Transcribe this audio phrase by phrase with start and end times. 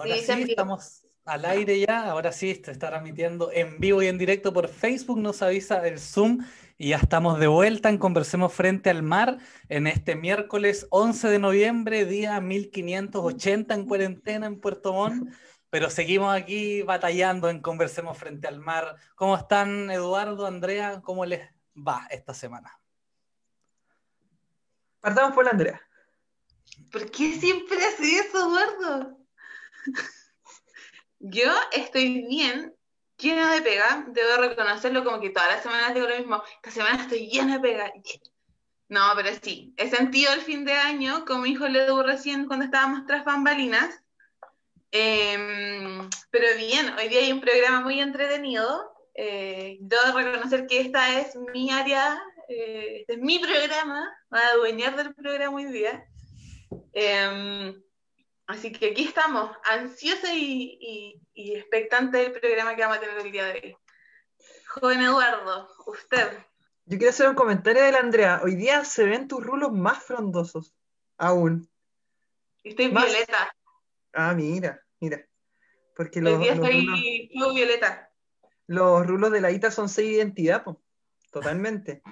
[0.00, 4.16] Ahora sí, estamos al aire ya, ahora sí, se está transmitiendo en vivo y en
[4.16, 6.38] directo por Facebook, nos avisa el Zoom
[6.78, 9.36] y ya estamos de vuelta en Conversemos Frente al Mar
[9.68, 15.30] en este miércoles 11 de noviembre, día 1580 en cuarentena en Puerto Montt,
[15.68, 18.96] pero seguimos aquí batallando en Conversemos Frente al Mar.
[19.14, 21.02] ¿Cómo están Eduardo, Andrea?
[21.02, 21.42] ¿Cómo les
[21.76, 22.80] va esta semana?
[25.00, 25.82] Partamos por la Andrea.
[26.90, 29.19] ¿Por qué siempre hace eso, Eduardo?
[31.18, 32.74] Yo estoy bien,
[33.18, 37.02] llena de pega, debo reconocerlo como que todas las semanas digo lo mismo, esta semana
[37.02, 37.92] estoy llena de pega.
[38.88, 42.64] No, pero sí, he sentido el fin de año, como hijo le Edu recién cuando
[42.64, 44.02] estábamos tras bambalinas.
[44.90, 48.92] Em, pero bien, hoy día hay un programa muy entretenido.
[49.14, 54.48] Eh, debo reconocer que esta es mi área, eh, este es mi programa, voy a
[54.48, 56.04] adueñar del programa hoy día.
[58.50, 63.44] Así que aquí estamos, ansiosa y, expectante del programa que vamos a tener el día
[63.44, 63.76] de hoy.
[64.66, 66.36] Joven Eduardo, usted.
[66.84, 68.40] Yo quiero hacer un comentario de la Andrea.
[68.42, 70.74] Hoy día se ven tus rulos más frondosos,
[71.16, 71.70] aún.
[72.64, 73.54] Estoy violeta.
[74.12, 75.24] Ah, mira, mira.
[75.94, 78.10] Porque Hoy día estoy violeta.
[78.66, 80.76] Los rulos de la ITA son seis identidad, pues.
[81.30, 82.02] Totalmente.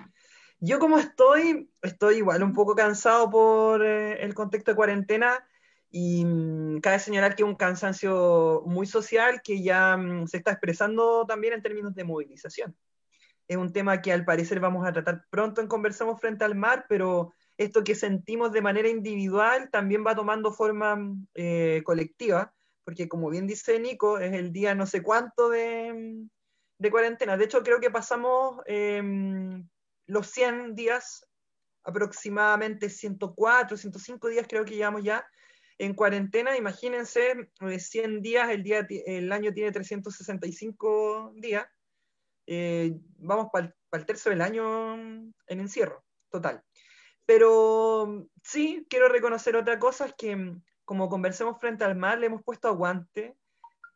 [0.60, 5.44] Yo como estoy, estoy igual un poco cansado por eh, el contexto de cuarentena
[5.90, 10.52] y mm, cabe señalar que es un cansancio muy social que ya mm, se está
[10.52, 12.76] expresando también en términos de movilización.
[13.46, 16.84] Es un tema que al parecer vamos a tratar pronto en Conversamos frente al mar,
[16.88, 23.08] pero esto que sentimos de manera individual también va tomando forma mm, eh, colectiva, porque
[23.08, 26.26] como bien dice Nico, es el día no sé cuánto de,
[26.78, 27.36] de cuarentena.
[27.36, 29.68] De hecho, creo que pasamos em,
[30.06, 31.26] los 100 días,
[31.84, 35.26] aproximadamente 104, 105 días creo que llevamos ya,
[35.78, 41.66] en cuarentena, imagínense, 100 eh, días, el, día, el año tiene 365 días,
[42.46, 46.62] eh, vamos para el tercio del año en encierro, total.
[47.24, 52.42] Pero sí, quiero reconocer otra cosa, es que como conversemos frente al mar, le hemos
[52.42, 53.36] puesto aguante,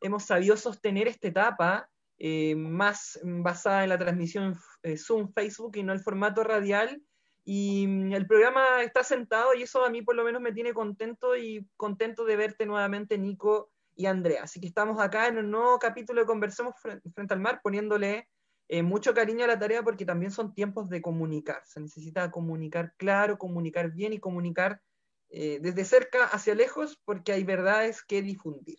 [0.01, 4.57] hemos sabido sostener esta etapa eh, más basada en la transmisión
[4.99, 7.03] Zoom, Facebook y no el formato radial,
[7.45, 10.73] y mm, el programa está sentado y eso a mí por lo menos me tiene
[10.73, 14.45] contento y contento de verte nuevamente, Nico y Andrea.
[14.45, 18.29] Así que estamos acá en un nuevo capítulo de Conversemos frente al mar, poniéndole
[18.69, 21.63] eh, mucho cariño a la tarea porque también son tiempos de comunicar.
[21.65, 24.81] Se necesita comunicar claro, comunicar bien y comunicar
[25.29, 28.79] eh, desde cerca hacia lejos porque hay verdades que difundir.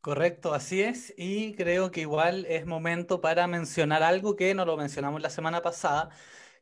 [0.00, 1.12] Correcto, así es.
[1.18, 5.60] Y creo que igual es momento para mencionar algo que no lo mencionamos la semana
[5.60, 6.08] pasada,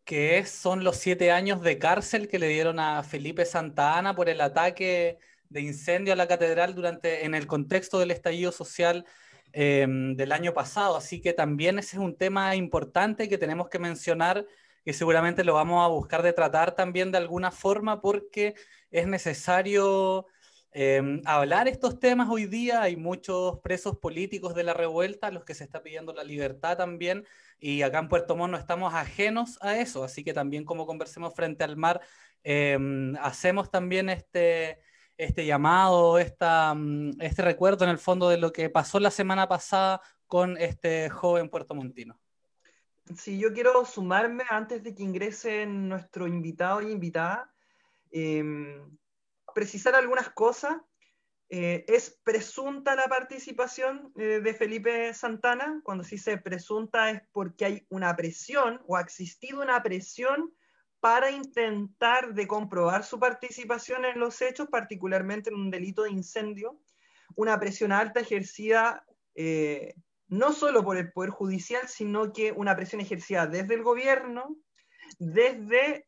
[0.04, 4.28] que son los siete años de cárcel que le dieron a Felipe Santa Ana por
[4.28, 5.19] el ataque
[5.50, 9.06] de incendio a la catedral durante, en el contexto del estallido social
[9.53, 10.97] em, del año pasado.
[10.97, 14.47] Así que también ese es un tema importante que tenemos que mencionar
[14.84, 18.54] y seguramente lo vamos a buscar de tratar también de alguna forma porque
[18.91, 20.27] es necesario
[20.81, 22.83] Em, hablar estos temas hoy día.
[22.83, 27.27] Hay muchos presos políticos de la revuelta, los que se está pidiendo la libertad también,
[27.59, 31.34] y acá en Puerto Montt no estamos ajenos a eso, así que también como conversemos
[31.34, 32.00] frente al mar,
[32.44, 34.78] em, hacemos también este,
[35.16, 39.49] este llamado, esta, mm, este recuerdo en el fondo de lo que pasó la semana
[39.49, 42.21] pasada con este joven puertomontino.
[43.16, 47.53] Sí, yo quiero sumarme antes de que ingrese nuestro invitado y invitada.
[48.12, 48.97] Em,
[49.59, 50.77] precisar algunas cosas.
[51.51, 55.81] Eh, es presunta la participación eh, de Felipe Santana.
[55.83, 60.55] Cuando se dice presunta es porque hay una presión o ha existido una presión
[61.01, 66.81] para intentar de comprobar su participación en los hechos, particularmente en un delito de incendio.
[67.35, 69.05] Una presión alta ejercida
[69.35, 69.95] eh,
[70.29, 74.57] no solo por el Poder Judicial, sino que una presión ejercida desde el gobierno,
[75.19, 76.05] desde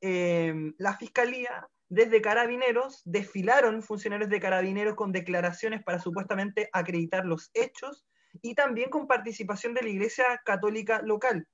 [0.79, 8.06] la Fiscalía, desde carabineros, desfilaron funcionarios de carabineros con declaraciones para supuestamente acreditar los hechos
[8.43, 11.47] y también con participación de la Iglesia Católica local.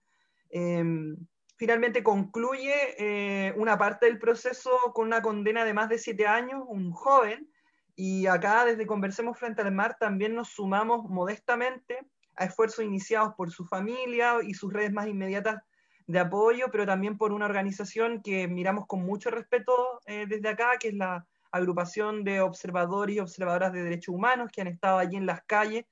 [0.50, 1.16] Em,
[1.56, 6.62] finalmente concluye eh, una parte del proceso con una condena de más de siete años,
[6.68, 7.50] un joven,
[7.94, 11.98] y acá desde Conversemos Frente al Mar también nos sumamos modestamente
[12.36, 15.62] a esfuerzos iniciados por su familia y sus redes más inmediatas
[16.06, 20.72] de apoyo, pero también por una organización que miramos con mucho respeto eh, desde acá,
[20.78, 25.16] que es la agrupación de observadores y observadoras de derechos humanos que han estado allí
[25.16, 25.84] en las calles,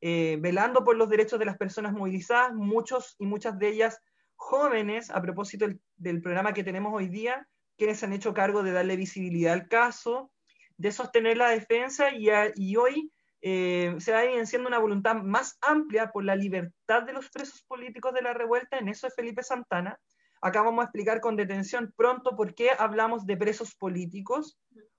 [0.00, 4.00] eh, velando por los derechos de las personas movilizadas, muchos y muchas de ellas
[4.34, 5.66] jóvenes, a propósito
[5.96, 7.46] del, programa que tenemos hoy día,
[7.78, 10.32] quienes han hecho cargo de darle visibilidad al caso,
[10.76, 13.12] de sostener la defensa y, hoy
[13.42, 18.14] eh, se va evidenciando una voluntad más amplia por la libertad de los presos políticos
[18.14, 19.98] de la revuelta, en eso es Felipe Santana.
[20.40, 24.58] Acá vamos a explicar con detención pronto por qué hablamos de presos políticos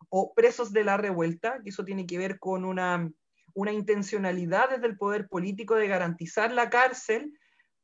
[0.09, 3.09] o presos de la revuelta, que eso tiene que ver con una,
[3.53, 7.31] una intencionalidad desde el poder político de garantizar la cárcel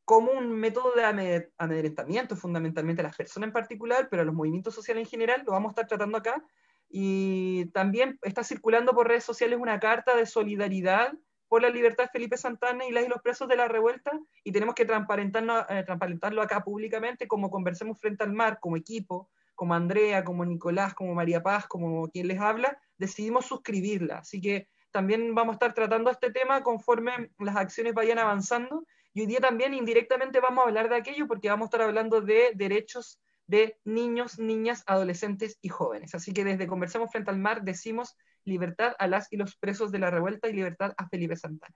[0.04, 4.74] como un método de amedrentamiento fundamentalmente a las personas en particular, pero a los movimientos
[4.74, 6.44] sociales en general, lo vamos a estar tratando acá.
[6.89, 11.13] Y también está circulando por redes sociales una carta de solidaridad
[11.47, 14.12] por la libertad de Felipe Santana y las y los presos de la revuelta,
[14.44, 19.30] y tenemos que transparentarlo, eh, transparentarlo acá públicamente, como conversemos frente al mar, como equipo,
[19.56, 24.19] como Andrea, como Nicolás, como María Paz, como quien les habla, decidimos suscribirla.
[24.19, 29.21] Así que también vamos a estar tratando este tema conforme las acciones vayan avanzando y
[29.21, 32.51] hoy día también indirectamente vamos a hablar de aquello porque vamos a estar hablando de
[32.56, 33.19] derechos
[33.50, 36.13] de niños, niñas, adolescentes y jóvenes.
[36.13, 38.16] Así que desde Conversemos Frente al Mar decimos
[38.46, 41.74] libertad a las y los presos de la revuelta y libertad a Felipe Santana.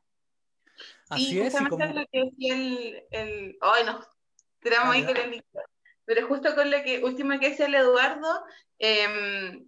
[1.10, 1.60] Así es.
[1.60, 3.58] lo que decía el, el...
[3.60, 4.06] Ay, no,
[4.60, 5.44] tiramos ahí con el...
[6.06, 8.44] Pero justo con lo que último que decía el Eduardo,
[8.78, 9.66] eh,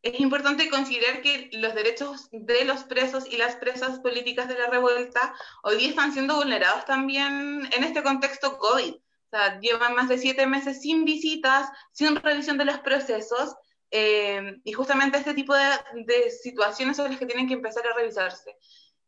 [0.00, 4.68] es importante considerar que los derechos de los presos y las presas políticas de la
[4.68, 5.34] revuelta
[5.64, 8.94] hoy día están siendo vulnerados también en este contexto COVID.
[9.32, 13.54] Sea, llevan más de siete meses sin visitas, sin revisión de los procesos,
[13.90, 18.56] eh, y justamente este tipo de, situaciones son las que tienen que empezar a revisarse.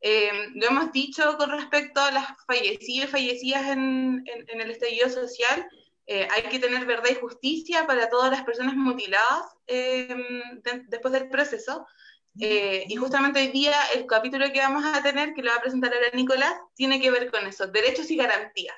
[0.01, 5.67] Eh, lo hemos dicho con respecto a las fallecidas fallecidas en, en el estallido social,
[6.07, 10.15] eh, hay que tener verdad y justicia para todas las personas mutiladas eh,
[10.89, 11.87] después del proceso.
[12.41, 15.63] Eh, y justamente hoy día el capítulo que vamos a tener, que lo va a
[15.63, 18.77] presentar ahora Nicolás, tiene que ver con eso, derechos y garantías.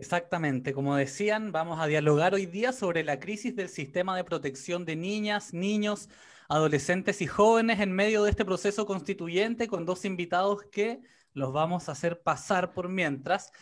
[0.00, 4.86] Exactamente, como decían, vamos a dialogar hoy día sobre la crisis del sistema de protección
[4.86, 6.08] de niñas, niños,
[6.48, 11.02] adolescentes y jóvenes en medio de este proceso constituyente con dos invitados que
[11.34, 13.52] los vamos a hacer pasar por mientras.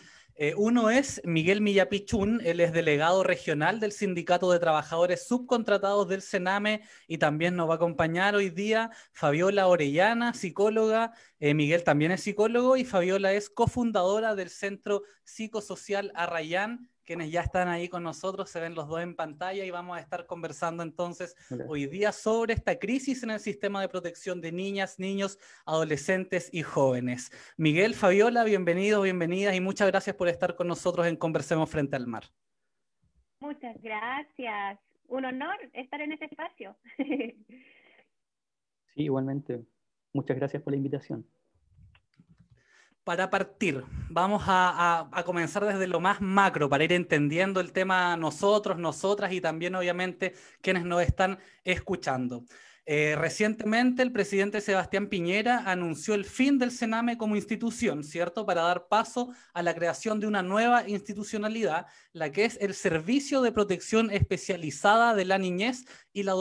[0.40, 6.22] Eh, uno es Miguel Millapichún, él es delegado regional del Sindicato de Trabajadores Subcontratados del
[6.22, 11.12] Sename y también nos va a acompañar hoy día Fabiola Orellana, psicóloga.
[11.40, 17.40] Eh, Miguel también es psicólogo y Fabiola es cofundadora del Centro Psicosocial Arrayán quienes ya
[17.40, 20.82] están ahí con nosotros, se ven los dos en pantalla y vamos a estar conversando
[20.82, 21.34] entonces
[21.66, 26.62] hoy día sobre esta crisis en el sistema de protección de niñas, niños, adolescentes y
[26.62, 27.30] jóvenes.
[27.56, 32.06] Miguel, Fabiola, bienvenidos, bienvenidas y muchas gracias por estar con nosotros en Conversemos Frente al
[32.06, 32.24] Mar.
[33.40, 34.78] Muchas gracias.
[35.06, 36.76] Un honor estar en este espacio.
[36.98, 37.36] sí,
[38.96, 39.64] igualmente.
[40.12, 41.26] Muchas gracias por la invitación
[43.08, 48.76] para partir, vamos a, comenzar desde lo más macro para ir entendiendo el tema nosotros,
[48.76, 52.44] nosotras y también obviamente quienes nos están escuchando.
[52.84, 58.44] Eh, recientemente el presidente Sebastián Piñera anunció el fin del Sename como institución, ¿cierto?
[58.44, 63.40] Para dar paso a la creación de una nueva institucionalidad, la que es el Servicio
[63.40, 65.84] de Protección Especializada de la Niñez
[66.14, 66.32] y la,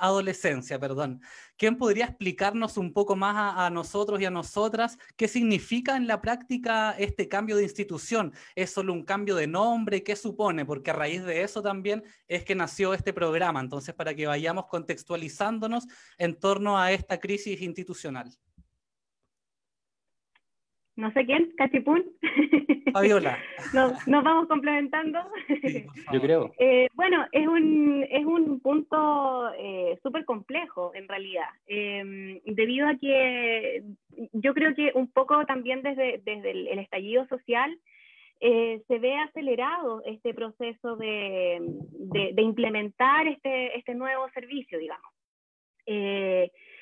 [0.00, 1.20] Adolescencia, perdón.
[1.58, 6.20] ¿Quién podría explicarnos un poco más a, nosotros y a nosotras qué significa en la
[6.20, 8.32] práctica este cambio de institución?
[8.54, 10.04] ¿Es solo un cambio de nombre?
[10.04, 10.64] ¿Qué supone?
[10.64, 13.58] Porque a raíz de eso también es que nació este programa.
[13.58, 18.30] Entonces, para que vayamos contextualizándonos en torno a esta crisis institucional.
[20.98, 22.04] No sé quién, Cachipún.
[22.92, 23.38] Fabiola.
[23.72, 25.20] nos, nos, vamos complementando.
[26.12, 26.52] Yo creo.
[26.58, 32.96] Eh, bueno, es un, es un punto eh, súper complejo en realidad, em, debido a
[32.96, 33.84] que
[34.32, 37.78] yo creo que un poco también desde, desde el, estallido social
[38.40, 41.58] eh, se ve acelerado este proceso de,
[41.92, 45.12] de, de implementar este, este nuevo servicio, digamos.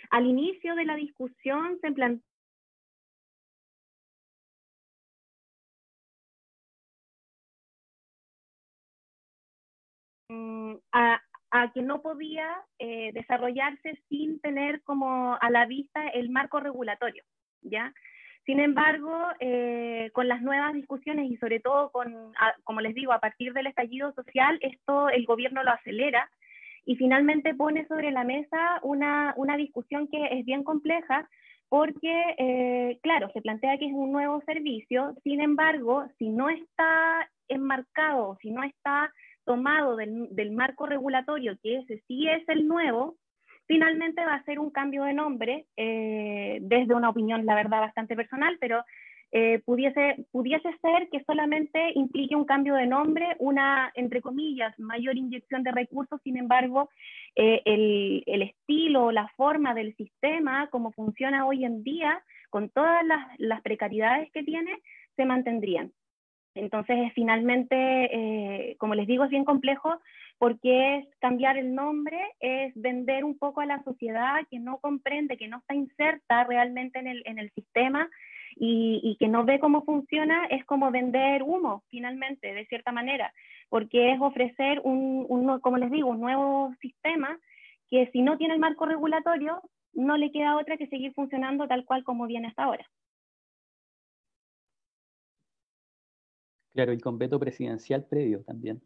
[0.08, 2.35] al inicio de la discusión se planteó
[10.92, 11.20] a,
[11.72, 17.22] que no podía eh, desarrollarse sin tener como a la vista el marco regulatorio,
[17.62, 17.94] ¿ya?
[18.44, 23.20] Sin embargo, eh, con las nuevas discusiones y sobre todo con, como les digo, a
[23.20, 26.30] partir del estallido social, esto el gobierno lo acelera
[26.84, 31.28] y finalmente pone sobre la mesa una, una discusión que es bien compleja
[31.68, 37.28] porque, eh, claro, se plantea que es un nuevo servicio, sin embargo, si no está
[37.48, 39.12] enmarcado, si no está
[39.46, 43.16] tomado del, marco regulatorio, que ese sí es el nuevo,
[43.66, 48.14] finalmente va a ser un cambio de nombre, eh, desde una opinión, la verdad, bastante
[48.14, 48.84] personal, pero
[49.32, 50.16] eh, pudiese,
[50.82, 56.20] ser que solamente implique un cambio de nombre, una, entre comillas, mayor inyección de recursos,
[56.22, 56.90] sin embargo,
[57.34, 63.04] eh, el, el, estilo, la forma del sistema, como funciona hoy en día, con todas
[63.06, 64.78] las, las precariedades que tiene,
[65.16, 65.92] se mantendrían.
[66.56, 70.00] Entonces, finalmente, eh, como les digo, es bien complejo
[70.38, 75.36] porque es cambiar el nombre, es vender un poco a la sociedad que no comprende,
[75.36, 78.08] que no está inserta realmente en el, en el sistema
[78.56, 83.32] y, que no ve cómo funciona, es como vender humo, finalmente, de cierta manera,
[83.68, 87.38] porque es ofrecer un, un, como les digo, un nuevo sistema
[87.88, 89.60] que si no tiene el marco regulatorio,
[89.92, 92.86] no le queda otra que seguir funcionando tal cual como viene hasta ahora.
[96.76, 98.82] Claro, y con veto presidencial previo también.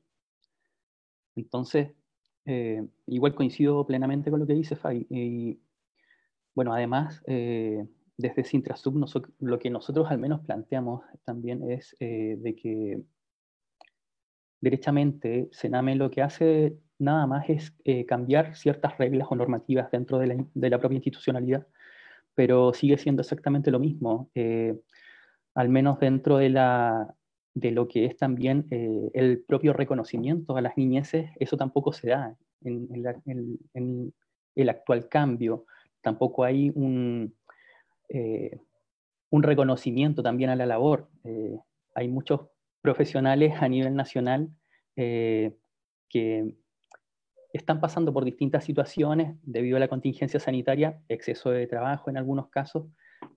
[1.34, 1.88] Entonces,
[2.44, 5.08] eh, igual coincido plenamente con lo que dice Fabi.
[5.10, 5.58] Y
[6.54, 7.84] bueno, además, eh,
[8.16, 8.94] desde Sintrasub,
[9.40, 13.02] lo que nosotros al menos planteamos también es eh, de que
[14.60, 17.74] derechamente Sename lo que hace nada más es
[18.06, 21.66] cambiar ciertas reglas o normativas dentro de la, de la, propia institucionalidad,
[22.36, 24.30] pero sigue siendo exactamente lo mismo,
[25.54, 27.16] al menos dentro de la,
[27.60, 32.08] de lo que es también eh, el propio reconocimiento a las niñeces, eso tampoco se
[32.08, 34.12] da en,
[34.56, 35.66] el actual cambio.
[36.00, 37.34] Tampoco hay un,
[38.08, 38.58] eh,
[39.30, 41.08] un reconocimiento también a la labor.
[41.24, 41.58] Eh,
[41.94, 42.40] hay muchos
[42.80, 44.48] profesionales a nivel nacional
[44.96, 46.54] que
[47.52, 52.48] están pasando por distintas situaciones debido a la contingencia sanitaria, exceso de trabajo en algunos
[52.48, 52.86] casos,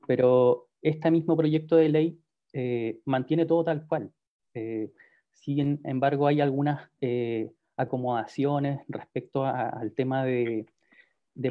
[0.07, 2.22] pero este mismo proyecto de ley
[2.53, 4.11] eh, mantiene todo tal cual.
[4.53, 4.91] Eh,
[5.31, 10.67] sin embargo, hay algunas eh, acomodaciones respecto al tema de,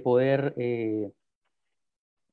[0.05, 0.55] poder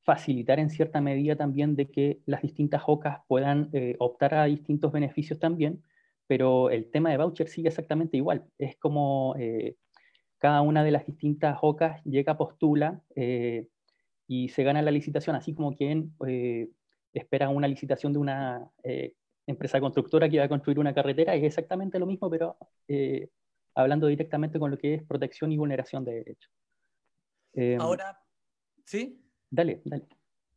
[0.03, 5.39] facilitar en cierta medida también de que las distintas OCAs puedan optar a distintos beneficios
[5.39, 5.83] también,
[6.27, 8.45] pero el tema de voucher sigue exactamente igual.
[8.59, 9.35] Es como
[10.37, 13.01] cada una de las distintas OCAs llega, postula
[14.27, 16.13] y se gana la licitación, así como quien
[17.13, 19.13] esperan una licitación de una eh,
[19.47, 23.29] empresa constructora que va a construir una carretera, es exactamente lo mismo, pero eh,
[23.75, 26.51] hablando directamente con lo que es protección y vulneración de derechos.
[27.53, 28.19] Em, Ahora,
[28.85, 29.19] ¿sí?
[29.49, 30.07] Dale, dale.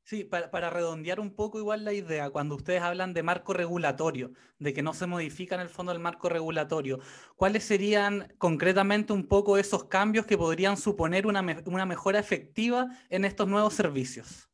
[0.05, 4.73] Sí, para, redondear un poco igual la idea, cuando ustedes hablan de marco regulatorio, de
[4.73, 6.99] que no se modifica en el fondo el marco regulatorio,
[7.37, 13.25] ¿cuáles serían concretamente un poco esos cambios que podrían suponer una, una mejora efectiva en
[13.25, 14.52] estos nuevos servicios?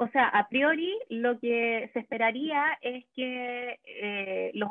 [0.00, 4.70] O sea, a priori lo que se esperaría es que eh, los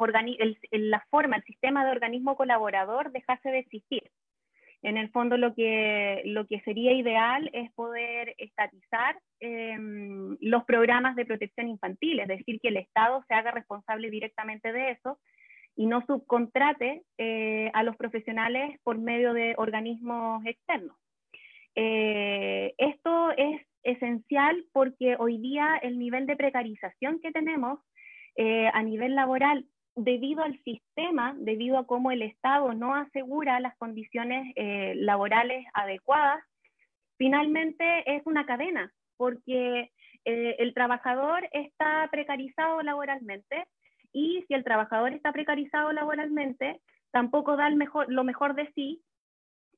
[0.72, 4.04] la forma, el sistema de organismo colaborador dejase de existir.
[4.84, 11.18] En el fondo lo que, lo que sería ideal es poder estatizar em, los programas
[11.18, 15.20] de protección infantil, es decir, que el Estado se haga responsable directamente de eso
[15.76, 20.96] y no subcontrate eh, a los profesionales por medio de organismos externos.
[21.76, 27.80] Eh, esto es esencial porque hoy día el nivel de precarización que tenemos
[28.36, 29.66] eh, a nivel laboral
[29.96, 36.44] debido al sistema, debido a cómo el Estado no asegura las condiciones eh, laborales adecuadas,
[37.18, 39.92] finalmente es una cadena, porque
[40.26, 43.66] eh, el trabajador está precarizado laboralmente
[44.14, 49.02] y si el trabajador está precarizado laboralmente, tampoco da lo mejor de sí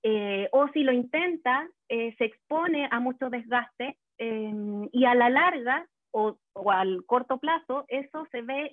[0.03, 5.29] eh, o si lo intenta, eh, se expone a mucho desgaste em, y a la
[5.29, 6.37] larga o,
[6.71, 8.71] al corto plazo, eso se ve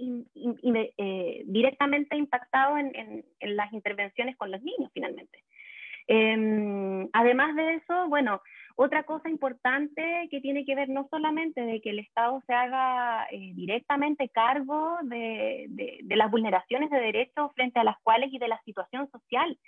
[0.97, 5.43] eh, directamente impactado en, las intervenciones con los niños finalmente.
[6.09, 8.41] Em, además de eso, bueno,
[8.77, 13.27] otra cosa importante que tiene que ver no solamente de que el Estado se haga
[13.33, 18.61] directamente cargo de, de, las vulneraciones de derechos frente a las cuales y de la
[18.63, 19.59] situación social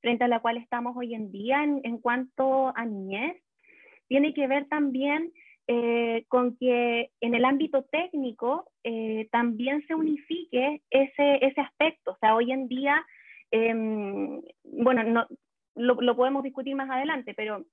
[0.00, 3.36] frente a la cual estamos hoy en día en, cuanto a niñez,
[4.08, 5.32] tiene que ver también
[5.66, 12.12] eh, con que en el ámbito técnico eh, también se unifique ese, ese aspecto.
[12.12, 13.04] O sea, hoy en día,
[13.50, 15.26] em, bueno, no,
[15.74, 17.64] lo, podemos discutir más adelante, pero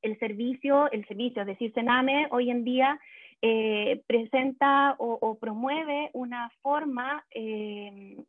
[0.00, 2.98] el servicio, el servicio, es decir, Sename hoy en día
[3.42, 8.24] eh, presenta o, o, promueve una forma em,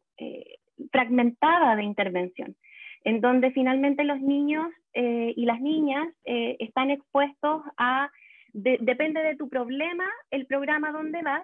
[0.91, 2.55] fragmentada de intervención
[3.05, 8.09] en donde finalmente los niños eh, y las niñas eh, están expuestos a,
[8.51, 11.43] depende de tu problema, el programa donde vas,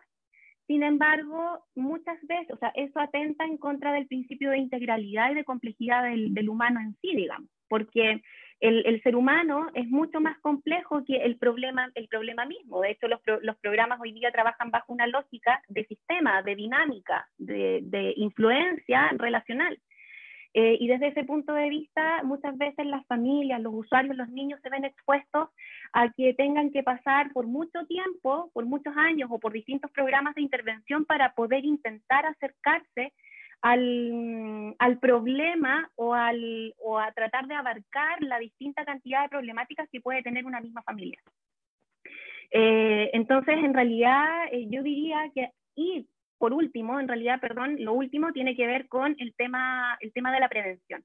[0.65, 5.35] sin embargo, muchas veces, o sea, eso atenta en contra del principio de integralidad y
[5.35, 8.21] de complejidad del, humano en sí, digamos, porque
[8.59, 12.79] el, ser humano es mucho más complejo que el problema, el problema mismo.
[12.81, 17.27] De hecho, los, los programas hoy día trabajan bajo una lógica de sistema, de dinámica,
[17.37, 19.77] de, de influencia relacional.
[20.53, 24.59] Eh, y desde ese punto de vista, muchas veces las familias, los usuarios, los niños
[24.61, 25.49] se ven expuestos
[25.93, 30.35] a que tengan que pasar por mucho tiempo, por muchos años o por distintos programas
[30.35, 33.13] de intervención para poder intentar acercarse
[33.61, 39.87] al, al problema o, al, o a tratar de abarcar la distinta cantidad de problemáticas
[39.89, 41.19] que puede tener una misma familia.
[42.49, 46.05] Eh, entonces, en realidad, eh, yo diría que ir
[46.41, 50.33] por último, en realidad, perdón, lo último tiene que ver con el tema, el tema
[50.33, 51.03] de la prevención.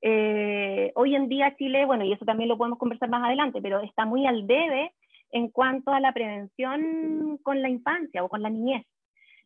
[0.00, 3.80] Eh, hoy en día Chile, bueno, y eso también lo podemos conversar más adelante, pero
[3.80, 4.92] está muy al debe
[5.32, 8.86] en cuanto a la prevención con la infancia o con la niñez.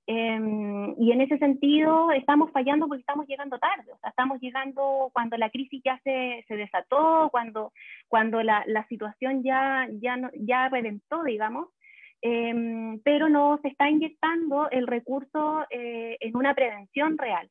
[0.07, 5.11] Em, y en ese sentido estamos fallando porque estamos llegando tarde, o sea, estamos llegando
[5.15, 7.73] cuando la crisis ya se, se desató, cuando,
[8.07, 11.69] cuando la, la situación ya, ya, no, ya reventó, digamos,
[12.23, 17.49] Em, pero no se está inyectando el recurso eh, en una prevención real.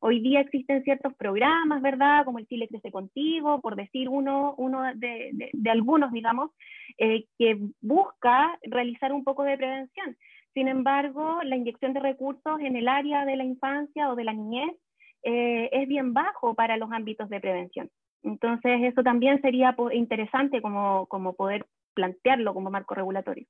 [0.00, 2.24] Hoy día existen ciertos programas, ¿verdad?
[2.24, 6.50] Como el Chile Crece Contigo, por decir uno, uno de, de, algunos, digamos,
[6.98, 10.16] eh, que busca realizar un poco de prevención.
[10.52, 14.32] Sin embargo, la inyección de recursos en el área de la infancia o de la
[14.32, 14.74] niñez
[15.22, 17.90] eh, es bien bajo para los ámbitos de prevención.
[18.22, 23.46] Entonces, eso también sería interesante como, como poder plantearlo como marco regulatorio.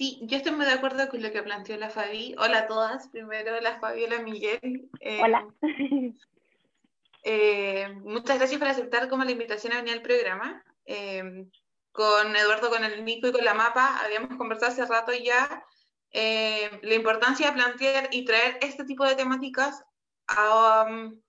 [0.00, 2.34] Sí, yo estoy muy de acuerdo con lo que planteó la Fabi.
[2.38, 3.08] Hola a todas.
[3.08, 4.88] Primero la Fabiola Miguel.
[4.98, 5.46] Eh, Hola.
[7.22, 10.64] Eh, muchas gracias por aceptar como la invitación a venir al programa.
[10.86, 11.44] Eh,
[11.92, 15.62] con Eduardo, con el Nico y con la MAPA habíamos conversado hace rato ya
[16.14, 19.84] la importancia de plantear y traer este tipo de temáticas
[20.28, 21.20] a, um,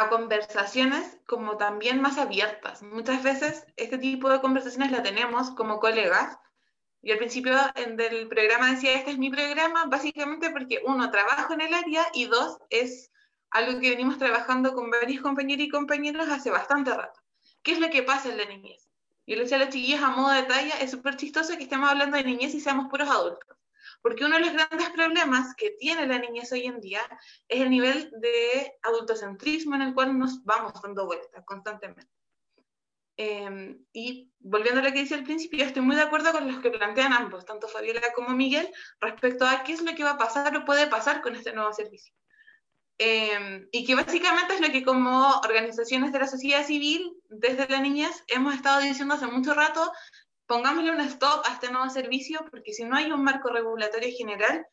[0.00, 2.82] a conversaciones como también más abiertas.
[2.82, 6.38] Muchas veces este tipo de conversaciones la tenemos como colegas.
[7.02, 7.56] Y al principio
[7.96, 12.26] del programa decía, este es mi programa, básicamente porque uno, trabajo en el área y
[12.26, 13.10] dos, es
[13.50, 17.20] algo que venimos trabajando con varios compañeros y compañeras hace bastante rato.
[17.62, 18.88] ¿Qué es lo que pasa en la niñez?
[19.26, 21.88] Yo le decía a las chiquillas a modo de talla, es súper chistoso que estemos
[21.88, 23.56] hablando de niñez y seamos puros adultos.
[24.02, 27.02] Porque uno de los grandes problemas que tiene la niñez hoy en día
[27.48, 32.10] es el nivel de adultocentrismo en el cual nos vamos dando vueltas constantemente.
[33.22, 36.60] Em, y volviendo a lo que decía al principio, estoy muy de acuerdo con los
[36.60, 40.18] que plantean ambos, tanto Fabiola como Miguel, respecto a qué es lo que va a
[40.18, 42.14] pasar o puede pasar con este nuevo servicio.
[42.96, 47.80] Em, y que básicamente es lo que como organizaciones de la sociedad civil, desde la
[47.80, 49.92] niñez, hemos estado diciendo hace mucho rato,
[50.50, 54.66] pongámosle un stop a este nuevo servicio, porque si no hay un marco regulatorio general,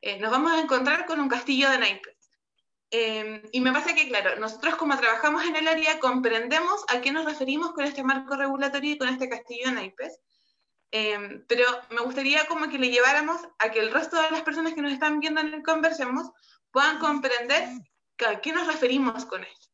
[0.00, 2.16] eh, nos vamos a encontrar con un castillo de naipes.
[2.92, 7.10] Em, y me pasa que, claro, nosotros como trabajamos en el área comprendemos a qué
[7.10, 10.20] nos referimos con este marco regulatorio y con este castillo de naipes,
[10.92, 14.74] em, pero me gustaría como que le lleváramos a que el resto de las personas
[14.74, 16.30] que nos están viendo en el Conversemos
[16.70, 17.70] puedan comprender
[18.24, 19.66] a qué nos referimos con esto.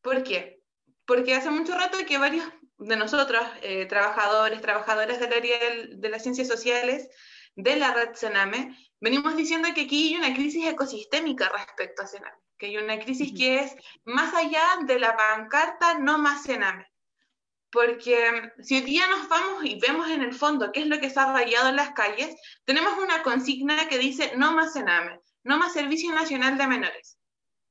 [0.00, 0.62] ¿Por qué?
[1.04, 2.44] Porque hace mucho rato que varios
[2.78, 5.58] de nosotros, eh, trabajadores, trabajadoras del área
[5.88, 7.08] de las ciencias sociales,
[7.56, 12.36] de la red Sename, venimos diciendo que aquí hay una crisis ecosistémica respecto a Sename,
[12.58, 16.86] que hay una crisis que es más allá de la pancarta no más Sename.
[17.70, 21.10] Porque si hoy día nos vamos y vemos en el fondo qué es lo que
[21.10, 25.58] se ha rayado en las calles, tenemos una consigna que dice no más Sename, no
[25.58, 27.18] más Servicio Nacional de Menores.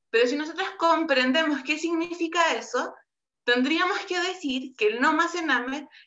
[0.10, 2.94] Pero si nosotros comprendemos qué significa eso,
[3.44, 5.34] tendríamos que decir que el no más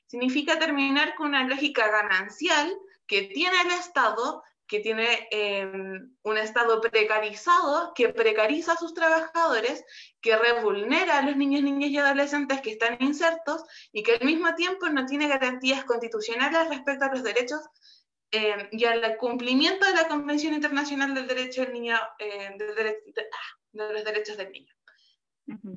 [0.07, 2.75] significa terminar con una lógica ganancial
[3.07, 9.85] que tiene el Estado, que tiene em, un Estado precarizado, que precariza a sus trabajadores,
[10.21, 14.55] que revulnera a los niños, niñas y adolescentes que están insertos y que al mismo
[14.55, 17.61] tiempo no tiene garantías constitucionales respecto a los derechos
[18.33, 23.93] em, y al cumplimiento de la Convención Internacional del Derecho del Niño, eh, ah, de
[23.93, 24.76] los Derechos del Niño.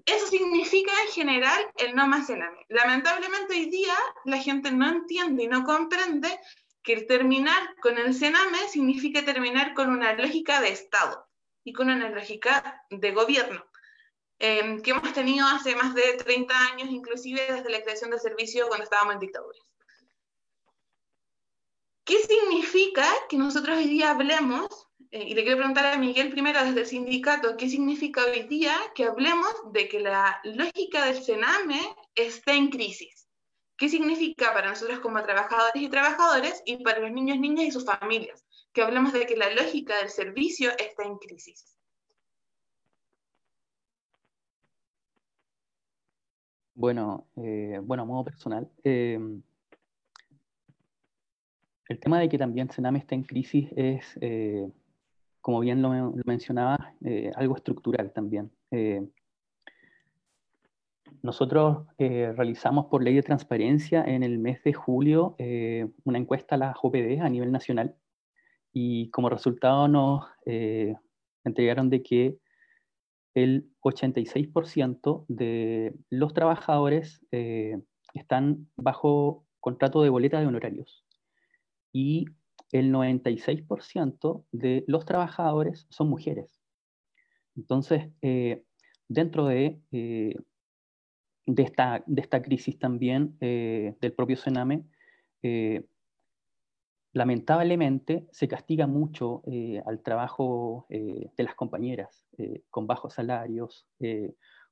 [0.05, 2.65] Eso significa en general el no más Sename.
[2.69, 3.93] Lamentablemente hoy día
[4.25, 6.39] la gente no entiende y no comprende
[6.81, 11.27] que el terminar con el Sename significa terminar con una lógica de Estado
[11.63, 13.63] y con una lógica de gobierno,
[14.39, 18.67] em, que hemos tenido hace más de 30 años, inclusive desde la creación del servicio
[18.67, 19.61] cuando estábamos en dictaduras.
[22.05, 26.63] ¿Qué significa que nosotros hoy día hablemos eh, y le quiero preguntar a Miguel primero
[26.63, 31.79] desde el sindicato, ¿qué significa hoy día que hablemos de que la lógica del Sename
[32.13, 33.27] está en crisis?
[33.75, 37.85] ¿Qué significa para nosotros como trabajadores y trabajadores y para los niños, niñas y sus
[37.85, 38.45] familias?
[38.71, 41.75] Que hablemos de que la lógica del servicio está en crisis.
[46.75, 49.41] Bueno, eh, bueno, a modo personal, em,
[51.87, 54.69] el tema de que también Sename está en crisis es, eh,
[55.49, 58.51] como bien lo, mencionaba, eh, algo estructural también.
[61.23, 65.35] nosotros realizamos por ley de transparencia en el mes de julio
[66.05, 67.95] una encuesta a las OPD a nivel nacional
[68.71, 70.27] y como resultado nos
[71.43, 72.37] entregaron de que
[73.33, 77.81] el 86% de los trabajadores eh,
[78.13, 81.05] están bajo contrato de boleta de honorarios
[81.91, 82.25] y
[82.71, 86.59] el 96% de los trabajadores son mujeres.
[87.55, 88.63] Entonces, eh,
[89.07, 90.35] dentro de, eh,
[91.45, 94.85] de, esta, de, esta, crisis también del propio Sename,
[97.13, 103.87] lamentablemente se castiga mucho eh, al trabajo eh, de las compañeras, eh, con bajos salarios,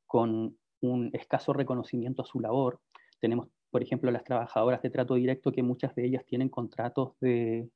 [0.05, 2.79] con un escaso reconocimiento a su labor.
[3.19, 7.69] Tenemos, por ejemplo, las trabajadoras de trato directo, que muchas de ellas tienen contratos de,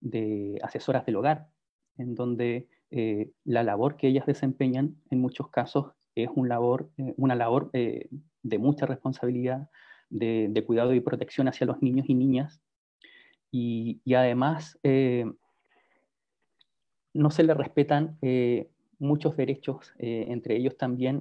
[0.00, 1.48] de asesoras del hogar,
[1.98, 2.66] en donde
[3.44, 6.88] la labor que ellas desempeñan en muchos casos es labor,
[7.18, 9.68] una labor de mucha responsabilidad,
[10.08, 12.62] de, cuidado y protección hacia los niños y niñas.
[13.50, 15.30] Y, además eh,
[17.12, 21.20] no se le respetan eh, muchos derechos, eh, entre ellos también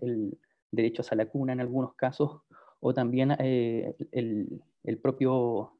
[0.00, 0.36] el
[0.74, 2.42] derecho a la cuna en algunos casos,
[2.86, 5.72] o también el, el, propio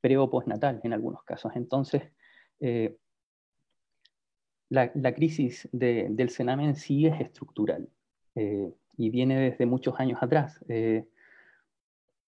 [0.00, 1.52] periodo postnatal en algunos casos.
[1.56, 2.02] Entonces,
[4.68, 7.88] la, la, crisis del Sename en sí es estructural
[8.96, 10.60] y viene desde muchos años atrás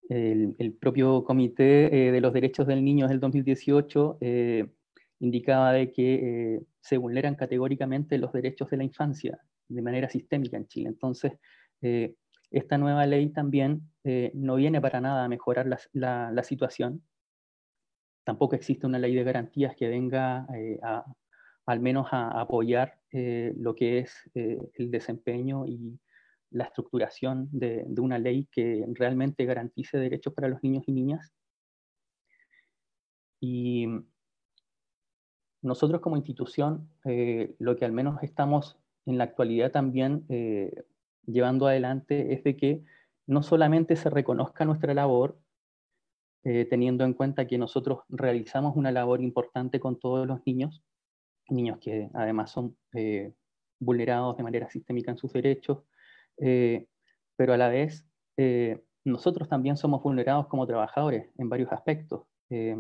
[0.09, 4.67] el, propio Comité eh, de los Derechos del Niño del 2018 eh,
[5.21, 6.15] indicaba de que
[6.55, 10.89] eh, se vulneran categóricamente los derechos de la infancia de manera sistémica en Chile.
[10.89, 11.33] Entonces,
[12.57, 13.91] esta nueva ley también
[14.35, 17.03] no viene para nada a mejorar la, situación.
[18.25, 20.47] Tampoco existe una ley de garantías que venga
[21.67, 25.99] al menos a apoyar lo que es el desempeño y,
[26.55, 31.33] la estructuración de, una ley que realmente garantice derechos para los niños y niñas.
[33.41, 33.87] Y
[35.63, 40.85] nosotros como institución, eh, lo que al menos estamos en la actualidad también eh,
[41.27, 42.83] llevando adelante es de que
[43.27, 45.39] no solamente se reconozca nuestra labor,
[46.45, 50.83] eh, teniendo en cuenta que nosotros realizamos una labor importante con todos los niños,
[51.49, 52.77] niños que además son
[53.85, 55.79] vulnerados de manera sistémica en sus derechos,
[56.39, 56.87] eh,
[57.37, 58.07] pero a la vez
[58.37, 62.23] eh, nosotros también somos vulnerados como trabajadores en varios aspectos.
[62.51, 62.77] Eh,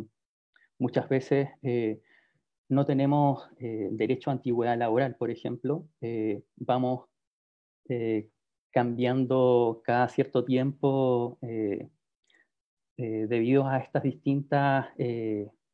[0.78, 1.48] muchas veces
[2.68, 5.86] no tenemos derecho a antigüedad laboral, por ejemplo.
[6.56, 7.06] vamos
[8.74, 11.38] cambiando cada cierto tiempo
[12.96, 14.88] debido a estas distintas,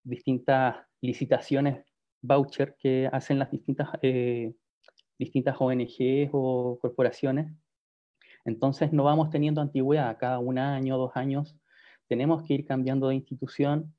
[0.05, 1.85] distintas licitaciones
[2.23, 3.89] voucher que hacen las distintas,
[5.19, 7.51] distintas ONGs o corporaciones.
[8.45, 11.57] Entonces no vamos teniendo antigüedad, cada un año, dos años,
[12.11, 13.95] tenemos que ir cambiando de institución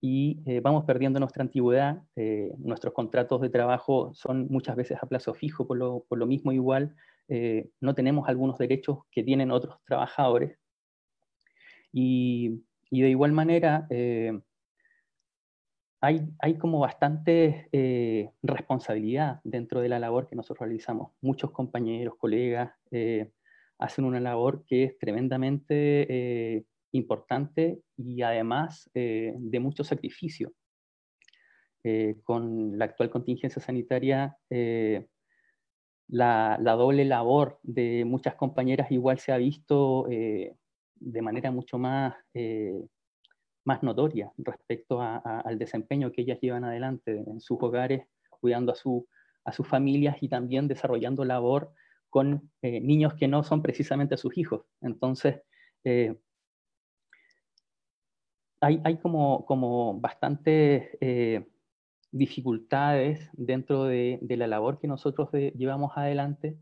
[0.00, 2.02] y eh, vamos perdiendo nuestra antigüedad.
[2.14, 6.94] Eh, nuestros contratos de trabajo son muchas veces a plazo fijo, por lo, mismo igual
[7.32, 10.58] eh, no tenemos algunos derechos que tienen otros trabajadores.
[11.92, 13.86] Y, de igual manera,
[16.00, 17.68] hay, hay, como bastante
[18.42, 21.12] responsabilidad dentro de la labor que nosotros realizamos.
[21.22, 22.72] Muchos compañeros, colegas,
[23.82, 30.52] hacen una labor que es tremendamente eh, importante y además eh, de mucho sacrificio.
[31.84, 34.36] Eh, con la actual contingencia sanitaria,
[36.12, 42.14] la, doble labor de muchas compañeras igual se ha visto de manera mucho más,
[43.64, 49.06] más notoria respecto al desempeño que ellas llevan adelante en sus hogares, cuidando a, su,
[49.44, 51.72] a sus familias y también desarrollando labor
[52.12, 54.66] con eh, niños que no son precisamente sus hijos.
[54.82, 55.40] Entonces,
[55.82, 56.14] eh,
[58.60, 59.98] hay, hay, como, como
[60.44, 61.48] eh,
[62.12, 66.58] dificultades dentro de, de, la labor que nosotros llevamos adelante,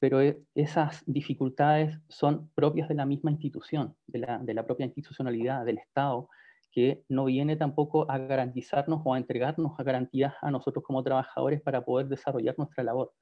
[0.00, 0.20] pero
[0.54, 5.78] esas dificultades son propias de la misma institución, de la, de la propia institucionalidad, del
[5.78, 6.28] Estado,
[6.70, 11.60] que no viene tampoco a garantizarnos o a entregarnos a garantías a nosotros como trabajadores
[11.62, 13.12] para poder desarrollar nuestra labor.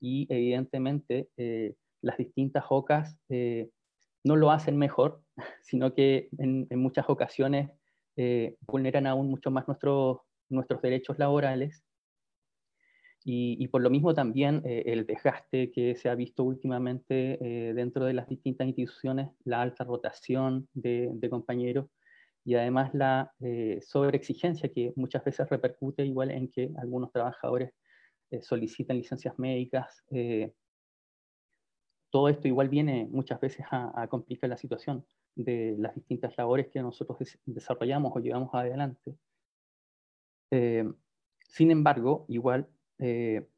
[0.00, 3.70] Y evidentemente eh, las distintas OCAS eh,
[4.24, 5.22] no lo hacen mejor,
[5.62, 7.70] sino que en, muchas ocasiones
[8.16, 11.84] eh, vulneran aún mucho más nuestros, nuestros derechos laborales.
[13.24, 18.06] y, por lo mismo también eh, el desgaste que se ha visto últimamente eh, dentro
[18.06, 21.86] de las distintas instituciones, la alta rotación de, compañeros
[22.44, 27.72] y además la eh, sobreexigencia que muchas veces repercute igual en que algunos trabajadores
[28.42, 30.04] solicitan licencias médicas.
[32.10, 36.82] todo esto igual viene muchas veces a, complicar la situación de las distintas labores que
[36.82, 39.16] nosotros desarrollamos o llevamos adelante.
[40.50, 43.48] Sin embargo, igual eh,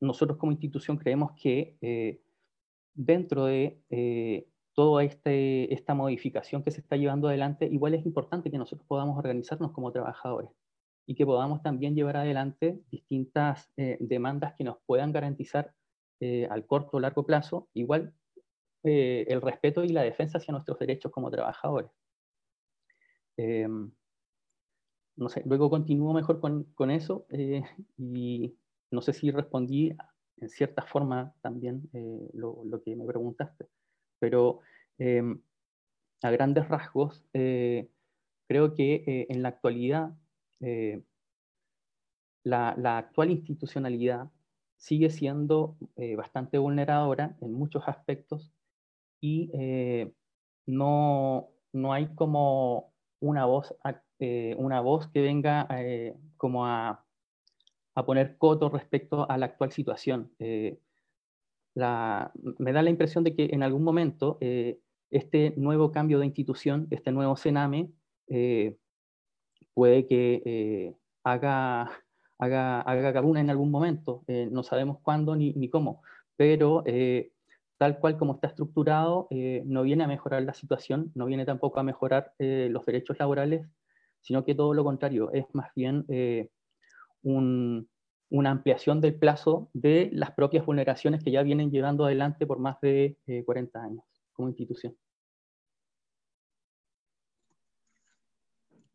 [0.00, 2.22] nosotros como institución creemos que eh,
[2.94, 8.50] dentro de eh, toda este, esta modificación que se está llevando adelante, igual es importante
[8.50, 10.50] que nosotros podamos organizarnos como trabajadores
[11.06, 15.74] y que podamos también llevar adelante distintas demandas que nos puedan garantizar
[16.20, 18.14] al corto o largo plazo, igual
[18.84, 21.90] el respeto y la defensa hacia nuestros derechos como trabajadores.
[25.20, 27.62] No sé, luego continúo mejor con, con eso eh,
[27.98, 28.56] y
[28.90, 29.94] no sé si respondí
[30.38, 33.66] en cierta forma también eh, lo, lo, que me preguntaste,
[34.18, 34.60] pero
[34.96, 35.38] em,
[36.22, 37.90] a grandes rasgos eh,
[38.48, 40.16] creo que en la actualidad
[42.42, 44.30] la, la, actual institucionalidad
[44.76, 45.76] sigue siendo
[46.16, 48.52] bastante vulneradora en muchos aspectos
[49.20, 49.50] y
[50.66, 53.74] no, no hay como una voz
[54.22, 57.06] eh, una voz que venga eh, como a,
[57.94, 60.30] a, poner coto respecto a la actual situación.
[60.38, 60.78] Eh,
[61.74, 64.36] la, me da la impresión de que en algún momento
[65.10, 67.90] este nuevo cambio de institución, este nuevo Sename,
[69.72, 71.90] puede que haga,
[72.38, 74.22] haga, haga en algún momento.
[74.28, 76.02] no sabemos cuándo ni, ni cómo,
[76.36, 76.84] pero
[77.78, 79.28] tal cual como está estructurado,
[79.64, 83.66] no viene a mejorar la situación, no viene tampoco a mejorar los derechos laborales
[84.20, 86.48] sino que todo lo contrario, es más bien eh,
[87.22, 92.80] una ampliación del plazo de las propias vulneraciones que ya vienen llevando adelante por más
[92.80, 94.96] de 40 eh, años como institución.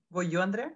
[0.09, 0.73] ¿Voy yo, Andrea?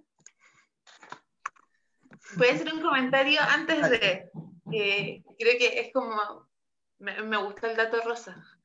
[2.38, 4.30] Puede ser un comentario antes de,
[4.66, 6.48] creo que es como,
[7.00, 8.59] me gusta el dato rosa.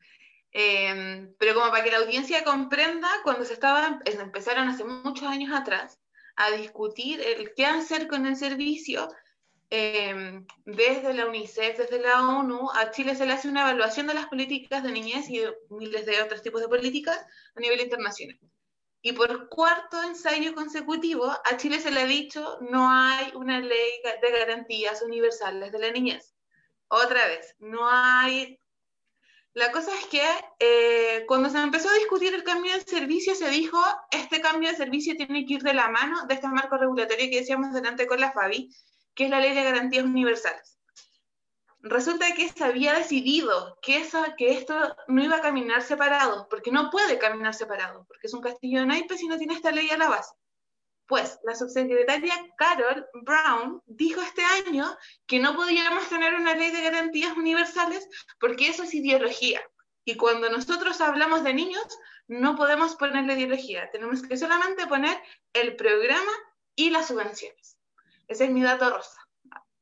[0.56, 5.52] Em, pero como para que la audiencia comprenda, cuando se estaba, empezaron hace muchos años
[5.52, 5.98] atrás
[6.36, 9.08] a discutir el qué hacer con el servicio,
[9.70, 14.14] em, desde la UNICEF, desde la ONU, a Chile se le hace una evaluación de
[14.14, 17.18] las políticas de niñez y miles de otros tipos de políticas
[17.56, 18.38] a nivel internacional.
[19.02, 23.90] Y por cuarto ensayo consecutivo, a Chile se le ha dicho no hay una ley
[24.22, 26.32] de garantías universales de la niñez.
[26.88, 28.60] Otra vez, no hay
[29.54, 30.22] la cosa es que
[30.58, 33.78] eh, cuando se empezó a discutir el cambio de servicio, se dijo,
[34.10, 37.38] este cambio de servicio tiene que ir de la mano de este marco regulatorio que
[37.38, 38.68] decíamos delante con la FABI,
[39.14, 40.76] que es la Ley de Garantías Universales.
[41.78, 46.72] Resulta que se había decidido que, eso, que esto no iba a caminar separado, porque
[46.72, 49.88] no puede caminar separado, porque es un castillo de naipes y no tiene esta ley
[49.90, 50.34] a la base.
[51.06, 54.86] Pues la subsecretaria Carol Brown dijo este año
[55.26, 58.08] que no podíamos tener una ley de garantías universales
[58.40, 59.60] porque eso es ideología.
[60.04, 61.86] Y cuando nosotros hablamos de niños,
[62.26, 63.90] no podemos ponerle ideología.
[63.90, 65.16] Tenemos que solamente poner
[65.52, 66.32] el programa
[66.74, 67.78] y las subvenciones.
[68.26, 69.20] Ese es mi dato rosa.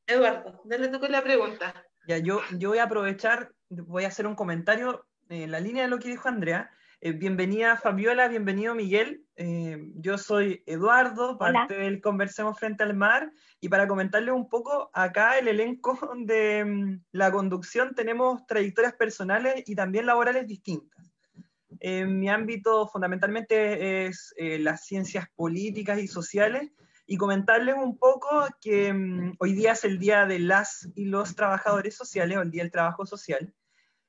[0.05, 1.73] Eduardo, dale tú con la pregunta.
[2.07, 5.89] Ya, yo, yo voy a aprovechar, voy a hacer un comentario en la línea de
[5.89, 6.69] lo que dijo Andrea
[7.05, 9.25] eh, bienvenida Fabiola, bienvenido Miguel.
[9.35, 13.29] Eh, yo soy Eduardo, parte del Conversemos Frente al Mar.
[13.59, 19.65] Y para comentarles un poco, acá el elenco de mm, la conducción tenemos trayectorias personales
[19.67, 21.11] y también laborales distintas.
[21.81, 26.71] En mi ámbito fundamentalmente es eh, las ciencias políticas y sociales
[27.05, 31.35] y comentarles un poco que mm, hoy día es el día de las y los
[31.35, 33.53] trabajadores sociales o el día del trabajo social.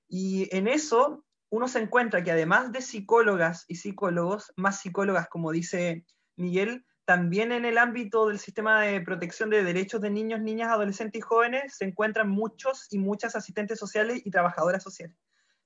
[0.08, 5.52] Y en eso uno se encuentra que además de psicólogas y psicólogos, más psicólogas, como
[5.52, 6.04] dice
[6.36, 11.18] Miguel, también en el ámbito del sistema de protección de derechos de niños, niñas, adolescentes
[11.18, 15.16] y jóvenes se encuentran muchos y muchas asistentes sociales y trabajadoras sociales.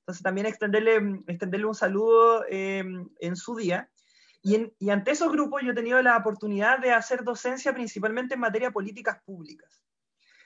[0.01, 2.85] Entonces también extenderle, extenderle un saludo eh,
[3.21, 3.89] en su día.
[4.43, 8.41] Y, y, ante esos grupos yo he tenido la oportunidad de hacer docencia principalmente en
[8.41, 9.85] materia de políticas públicas.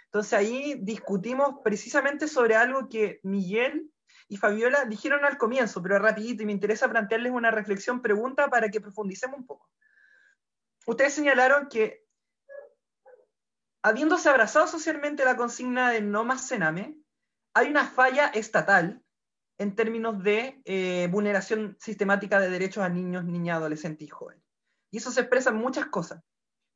[0.06, 3.90] Entonces ahí discutimos precisamente sobre algo que Miguel
[4.32, 8.70] y Fabiola dijeron al comienzo, pero rapidito, y me interesa plantearles una reflexión, pregunta para
[8.70, 9.68] que profundicemos un poco.
[10.86, 12.06] Ustedes señalaron que,
[13.82, 16.96] habiéndose abrazado socialmente la consigna de no más cename,
[17.52, 19.02] hay una falla estatal
[19.58, 24.46] en términos de eh, vulneración sistemática de derechos a niños, niñas, adolescentes y jóvenes.
[24.90, 26.24] Y eso se expresa en muchas cosas.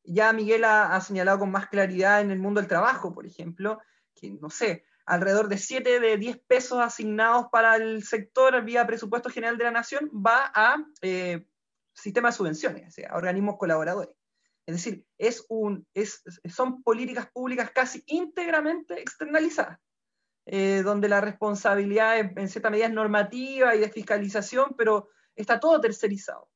[0.03, 3.81] ya Miguel ha, señalado con más claridad en el mundo del trabajo, por ejemplo,
[4.13, 9.29] que no sé, alrededor de 7 de 10 pesos asignados para el sector vía presupuesto
[9.29, 11.45] general de la nación va a eh,
[11.93, 14.13] sistema de subvenciones, o sea, organismos colaboradores.
[14.65, 16.21] Es decir, es un, es,
[16.53, 19.79] son políticas públicas casi íntegramente externalizadas,
[20.45, 25.79] eh, donde la responsabilidad en cierta medida es normativa y de fiscalización, pero está todo
[25.79, 26.49] tercerizado.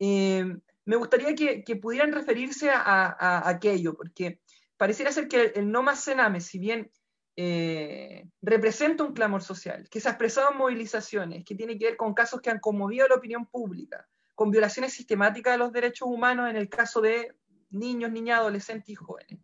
[0.00, 0.44] Eh,
[0.84, 4.40] me gustaría que, pudieran referirse a, aquello, porque
[4.76, 6.90] pareciera ser que el no más cename, si bien
[7.36, 11.96] eh, representa un clamor social, que se ha expresado en movilizaciones, que tiene que ver
[11.96, 16.48] con casos que han conmovido la opinión pública, con violaciones sistemáticas de los derechos humanos
[16.50, 17.34] en el caso de
[17.70, 19.38] niños, niñas, adolescentes y jóvenes.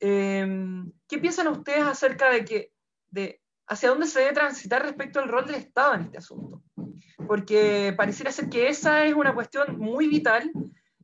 [0.00, 0.46] Eh,
[1.06, 2.72] ¿Qué piensan ustedes acerca de que,
[3.10, 6.62] de hacia dónde se debe transitar respecto al rol del Estado en este asunto?
[7.26, 10.52] porque pareciera ser que esa es una cuestión muy vital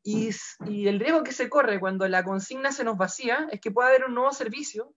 [0.02, 0.30] y,
[0.66, 4.04] el riesgo que se corre cuando la consigna se nos vacía es que pueda haber
[4.04, 4.94] un nuevo servicio,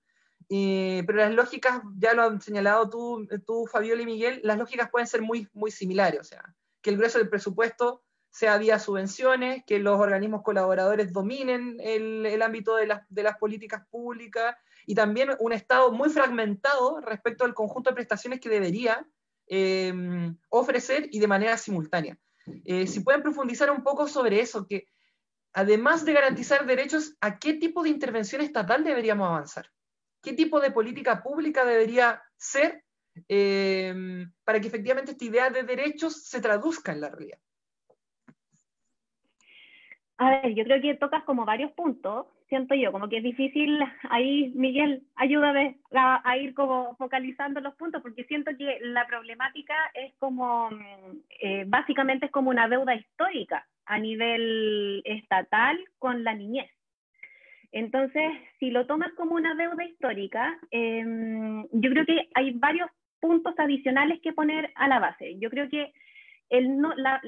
[0.52, 4.90] eh, pero las lógicas, ya lo han señalado tú, tú, Fabiola y Miguel, las lógicas
[4.92, 6.44] pueden ser muy, muy similares, o sea,
[6.82, 12.42] que el grueso del presupuesto sea vía subvenciones, que los organismos colaboradores dominen el, el
[12.42, 17.54] ámbito de las, de las políticas públicas y también un Estado muy fragmentado respecto al
[17.54, 19.06] conjunto de prestaciones que debería
[19.54, 22.18] Em, ofrecer y de manera simultánea.
[22.64, 24.88] Eh, si pueden profundizar un poco sobre eso, que
[25.52, 29.70] además de garantizar derechos, ¿a qué tipo de intervención estatal deberíamos avanzar?
[30.22, 32.84] ¿Qué tipo de política pública debería ser
[33.28, 37.40] em, para que efectivamente esta idea de derechos se traduzca en la realidad?
[40.18, 43.80] A ver, yo creo que tocas como varios puntos siento yo, como que es difícil
[44.10, 50.14] ahí, Miguel, ayúdame a, ir como focalizando los puntos, porque siento que la problemática es
[50.20, 50.70] como,
[51.42, 56.70] eh, básicamente es como una deuda histórica a nivel estatal con la niñez.
[57.72, 63.54] Entonces, si lo tomas como una deuda histórica, em, yo creo que hay varios puntos
[63.58, 65.38] adicionales que poner a la base.
[65.40, 65.94] Yo creo que
[66.50, 67.22] el no, la,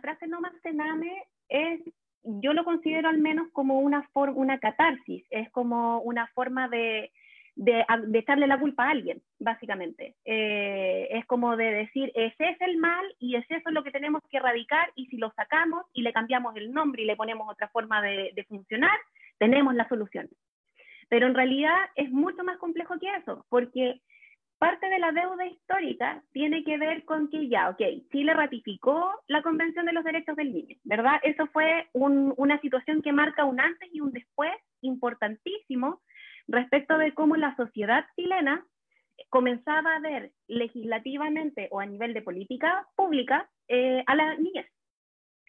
[0.00, 1.80] frase no más cename es
[2.22, 7.10] yo lo considero al menos como una, una catarsis, es como una forma de,
[7.56, 10.16] de, echarle la culpa a alguien, básicamente.
[10.26, 14.22] Eh, es como de decir, ese es el mal y es eso lo que tenemos
[14.30, 17.68] que erradicar y si lo sacamos y le cambiamos el nombre y le ponemos otra
[17.68, 18.98] forma de, de funcionar,
[19.40, 20.28] tenemos la solución.
[21.08, 24.00] Pero en realidad es mucho más complejo que eso, porque
[24.60, 27.80] Parte de la deuda histórica tiene que ver con que ya, ok,
[28.12, 31.18] Chile ratificó la Convención de los Derechos del Niño, ¿verdad?
[31.22, 36.02] Eso fue una situación que marca un antes y un después importantísimo
[36.46, 38.62] respecto de cómo la sociedad chilena
[39.30, 44.66] comenzaba a ver legislativamente o a nivel de política pública eh, a la niñez.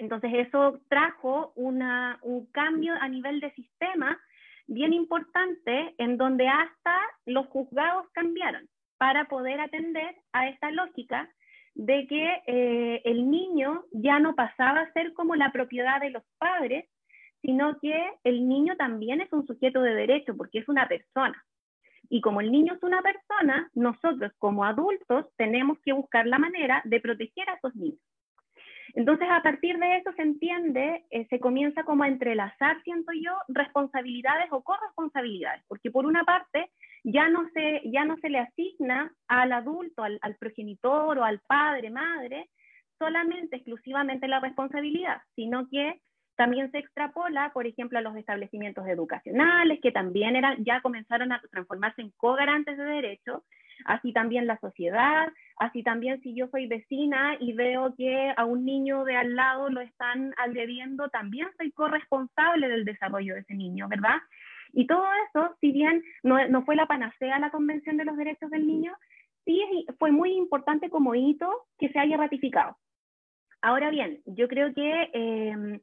[0.01, 4.19] Entonces eso trajo un cambio a nivel de sistema
[4.65, 11.29] bien importante en donde hasta los juzgados cambiaron para poder atender a esta lógica
[11.75, 16.23] de que eh, el niño ya no pasaba a ser como la propiedad de los
[16.39, 16.89] padres,
[17.43, 21.45] sino que el niño también es un sujeto de derecho porque es una persona.
[22.09, 26.81] Y como el niño es una persona, nosotros como adultos tenemos que buscar la manera
[26.85, 28.01] de proteger a esos niños.
[28.93, 33.31] Entonces, a partir de eso se entiende, eh, se comienza como a entrelazar, siento yo,
[33.47, 36.69] responsabilidades o corresponsabilidades, porque por una parte,
[37.03, 41.89] ya no se, ya no se le asigna al adulto, al, progenitor o al padre,
[41.89, 42.49] madre,
[42.99, 45.99] solamente, exclusivamente la responsabilidad, sino que
[46.35, 51.41] también se extrapola, por ejemplo, a los establecimientos educacionales, que también eran, ya comenzaron a
[51.51, 53.43] transformarse en co-garantes de derechos,
[53.85, 58.65] así también la sociedad, así también si yo soy vecina y veo que a un
[58.65, 63.87] niño de al lado lo están agrediendo, también soy corresponsable del desarrollo de ese niño,
[63.87, 64.17] ¿verdad?
[64.73, 68.49] Y todo eso, si bien no, no fue la panacea la Convención de los Derechos
[68.49, 68.93] del Niño,
[69.45, 69.61] sí
[69.99, 72.77] fue muy importante como hito que se haya ratificado.
[73.61, 75.79] Ahora bien, yo creo que em,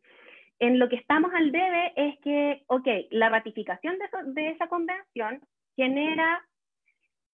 [0.59, 5.41] en lo que estamos al debe es que, ok, la ratificación de, de esa convención
[5.77, 6.45] genera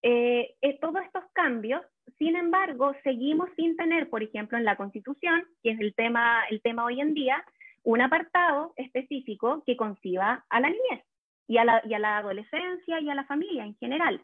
[0.07, 1.81] eh, eh, todos estos cambios,
[2.19, 6.61] sin embargo, seguimos sin tener, por ejemplo, en la Constitución, que es el tema, el
[6.61, 7.43] tema hoy en día,
[7.85, 11.07] un apartado específico que conciba a la niñez
[11.49, 14.21] y a la, y a la adolescencia y a la familia en general.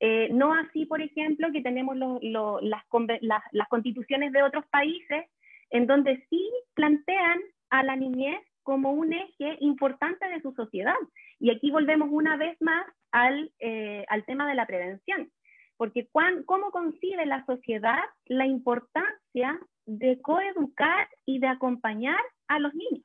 [0.00, 5.26] Eh, no así, por ejemplo, que tenemos las, las, constituciones de otros países
[5.70, 7.38] en donde sí plantean
[7.70, 10.98] a la niñez como un eje importante de su sociedad.
[11.38, 15.30] Y aquí volvemos una vez más al, eh, al tema de la prevención,
[15.76, 16.08] porque
[16.46, 23.04] ¿cómo concibe la sociedad la importancia de coeducar y de acompañar a los niños?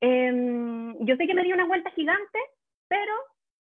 [0.00, 2.38] Em, yo sé que me dio una vuelta gigante,
[2.88, 3.12] pero,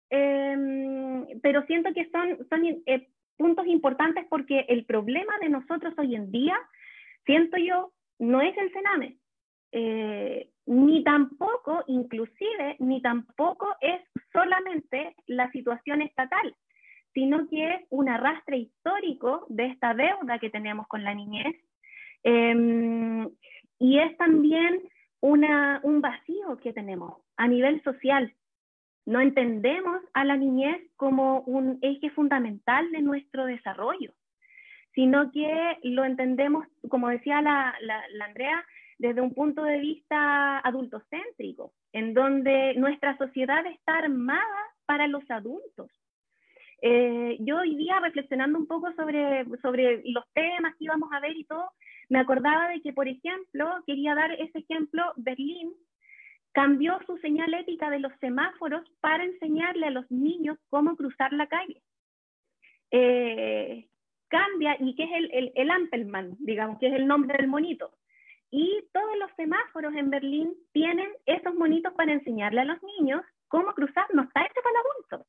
[0.10, 3.08] em, pero siento que son, son eh,
[3.38, 6.58] puntos importantes porque el problema de nosotros hoy en día,
[7.26, 9.18] siento yo, no es el cename,
[9.72, 14.02] eh, ni tampoco, inclusive, ni tampoco es
[14.32, 16.56] solamente la situación estatal,
[17.14, 21.56] sino que es un arrastre histórico de esta deuda que tenemos con la niñez.
[22.24, 23.30] Em,
[23.80, 24.82] y es también
[25.22, 28.34] una, un vacío que tenemos a nivel social.
[29.06, 34.14] No entendemos a la niñez como un eje fundamental de nuestro desarrollo,
[34.96, 38.66] sino que lo entendemos, como decía la, la Andrea,
[38.98, 45.92] desde un punto de vista adultocéntrico, en donde nuestra sociedad está armada para los adultos.
[46.82, 51.36] Eh, yo hoy día, reflexionando un poco sobre, sobre los temas que íbamos a ver
[51.36, 51.72] y todo,
[52.10, 55.74] me acordaba de que, por ejemplo, quería dar ese ejemplo, Berlín
[56.52, 61.48] cambió su señal ética de los semáforos para enseñarle a los niños cómo cruzar la
[61.48, 61.82] calle.
[62.92, 63.88] Eh,
[64.30, 67.92] cambia, y que es el, el, el Ampelman, digamos, que es el nombre del monito.
[68.52, 73.74] Y todos los semáforos en Berlín tienen esos monitos para enseñarle a los niños cómo
[73.74, 75.28] cruzar, no está hecho para adultos.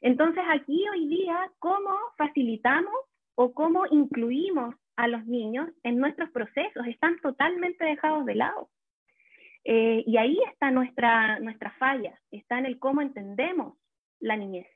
[0.00, 2.94] Entonces aquí hoy día, ¿cómo facilitamos
[3.36, 6.86] o cómo incluimos a los niños en nuestros procesos?
[6.86, 8.68] Están totalmente dejados de lado.
[9.64, 13.78] Eh, y ahí está nuestra, nuestra falla, está en el cómo entendemos
[14.18, 14.66] la niñez.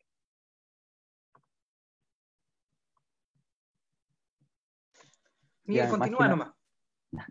[5.64, 6.55] Miguel, continúa nomás.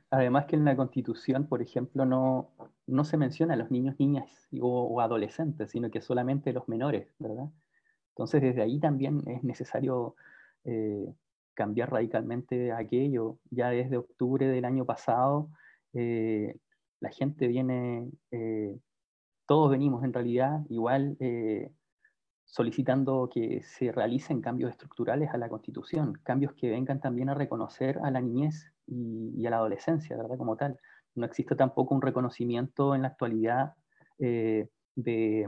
[0.09, 2.51] Además que en la Constitución, por ejemplo, no,
[2.87, 7.49] no se menciona a los niños, niñas o, adolescentes, sino que solamente los menores, ¿verdad?
[8.09, 10.15] Entonces, desde ahí también es necesario
[10.63, 11.13] eh,
[11.53, 13.37] cambiar radicalmente aquello.
[13.51, 15.49] Ya desde octubre del año pasado,
[15.93, 16.55] eh,
[16.99, 18.75] la gente viene, eh,
[19.45, 21.17] todos venimos en realidad igual
[22.45, 27.99] solicitando que se realicen cambios estructurales a la Constitución, cambios que vengan también a reconocer
[28.03, 30.37] a la niñez y, a la adolescencia, ¿verdad?
[30.37, 30.79] Como tal.
[31.15, 33.73] No existe tampoco un reconocimiento en la actualidad
[34.19, 35.47] eh, de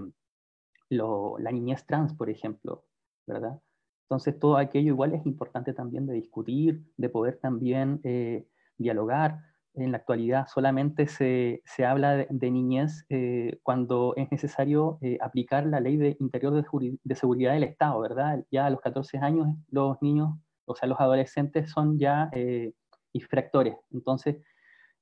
[0.89, 2.85] la niñez trans, por ejemplo,
[3.25, 3.59] ¿verdad?
[4.03, 9.41] Entonces, todo aquello igual es importante también de discutir, de poder también eh, dialogar.
[9.77, 15.79] En la actualidad solamente se, se habla de, niñez eh, cuando es necesario aplicar la
[15.79, 18.43] ley de interior de, de, seguridad del Estado, ¿verdad?
[18.51, 22.29] Ya a los 14 años los niños, o sea, los adolescentes son ya
[23.13, 23.75] infractores.
[23.91, 24.37] Entonces,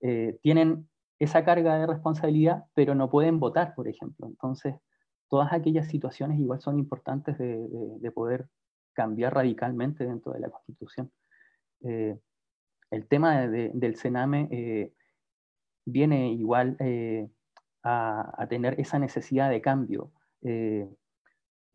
[0.02, 4.28] eh, tienen esa carga de responsabilidad, pero no pueden votar, por ejemplo.
[4.28, 4.76] Entonces,
[5.30, 8.48] todas aquellas situaciones igual son importantes de, poder
[8.94, 11.12] cambiar radicalmente dentro de la Constitución.
[12.92, 14.94] Eh, el tema del Sename eh,
[15.86, 16.78] viene igual
[17.84, 20.12] a, a, tener esa necesidad de cambio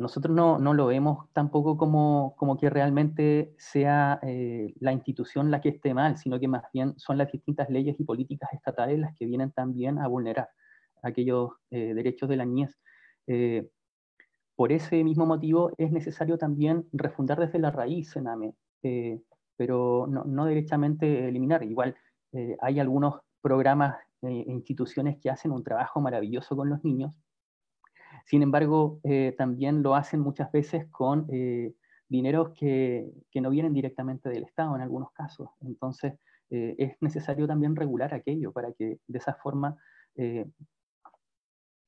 [0.01, 5.61] nosotros no, no, lo vemos tampoco como, como que realmente sea eh, la institución la
[5.61, 9.15] que esté mal, sino que más bien son las distintas leyes y políticas estatales las
[9.15, 10.49] que vienen también a vulnerar
[11.03, 12.79] aquellos eh, derechos de la niñez.
[13.27, 13.69] Eh,
[14.57, 18.55] por ese mismo motivo es necesario también refundar desde la raíz Sename,
[19.61, 21.63] pero no, no, derechamente eliminar.
[21.63, 21.95] Igual
[22.63, 27.13] hay algunos programas e instituciones que hacen un trabajo maravilloso con los niños,
[28.25, 31.75] sin embargo, eh, también lo hacen muchas veces con eh,
[32.09, 35.51] dineros que, que, no vienen directamente del Estado en algunos casos.
[35.61, 36.15] Entonces,
[36.49, 39.77] eh, es necesario también regular aquello para que de esa forma,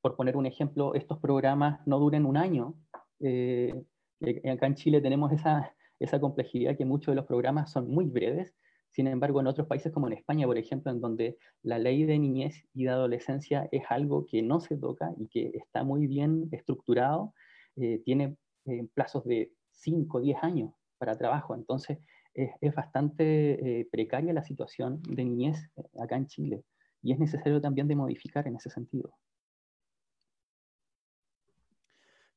[0.03, 2.75] por poner un ejemplo, estos programas no duren un año.
[3.21, 8.55] acá en Chile tenemos esa, esa complejidad que muchos de los programas son muy breves
[8.93, 12.19] sin embargo, en otros países como en España, por ejemplo, en donde la ley de
[12.19, 16.49] niñez y de adolescencia es algo que no se toca y que está muy bien
[16.53, 17.33] estructurado,
[17.77, 18.37] eh, tiene
[18.67, 21.55] eh, plazos de 5 o 10 años para trabajo.
[21.55, 21.99] Entonces,
[22.35, 26.65] es, bastante eh, precaria la situación de niñez acá en Chile
[27.03, 29.15] y es necesario también de modificar en ese sentido.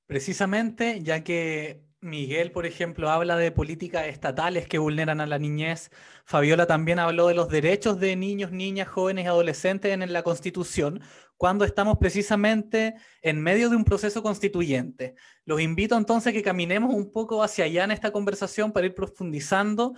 [0.05, 5.91] Precisamente, ya que Miguel, por ejemplo, habla de políticas estatales que vulneran a la niñez.
[6.23, 11.01] Fabiola también habló de los derechos de niños, niñas, jóvenes y adolescentes en la Constitución,
[11.35, 15.15] cuando estamos precisamente en medio de un proceso constituyente.
[15.45, 18.93] Los invito entonces a que caminemos un poco hacia allá en esta conversación para ir
[18.93, 19.95] profundizando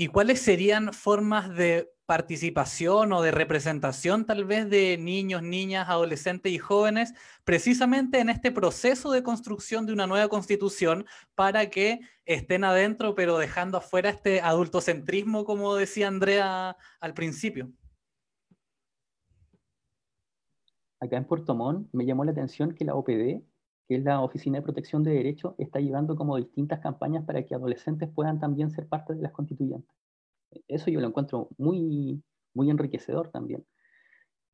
[0.00, 6.52] y cuáles serían formas de participación o de representación tal vez de niños, niñas, adolescentes
[6.52, 12.62] y jóvenes, precisamente en este proceso de construcción de una nueva constitución para que estén
[12.62, 17.68] adentro, pero dejando afuera este adultocentrismo, como decía Andrea al principio.
[21.00, 23.42] acá en Puerto Montt me llamó la atención que la OPD,
[23.88, 27.54] que es la Oficina de Protección de Derechos, está llevando como distintas campañas para que
[27.54, 29.96] adolescentes puedan también ser parte de las constituyentes.
[30.68, 32.22] Eso yo lo encuentro muy,
[32.54, 33.64] muy enriquecedor también.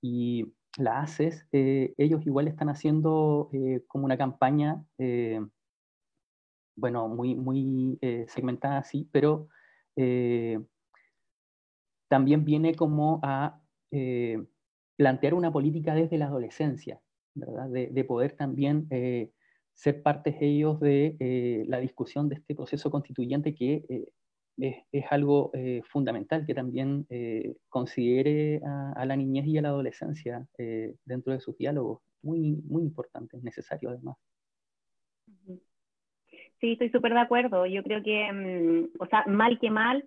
[0.01, 5.41] Y la ACES, eh, ellos igual están haciendo eh, como una campaña, eh,
[6.77, 9.49] bueno, muy, muy segmentada así, pero
[12.09, 13.61] también viene como a
[14.97, 17.01] plantear una política desde la adolescencia,
[17.35, 18.89] De, poder también
[19.73, 24.07] ser partes ellos de la discusión de este proceso constituyente que
[24.59, 30.47] es, algo eh, fundamental que también eh, considere a, la niñez y a la adolescencia
[30.59, 32.01] eh, dentro de sus diálogos.
[32.23, 34.17] Muy, muy importante, necesario además.
[36.61, 37.67] Sí, estoy súper de acuerdo.
[37.67, 40.05] Yo creo que, mm, o sea, mal que mal,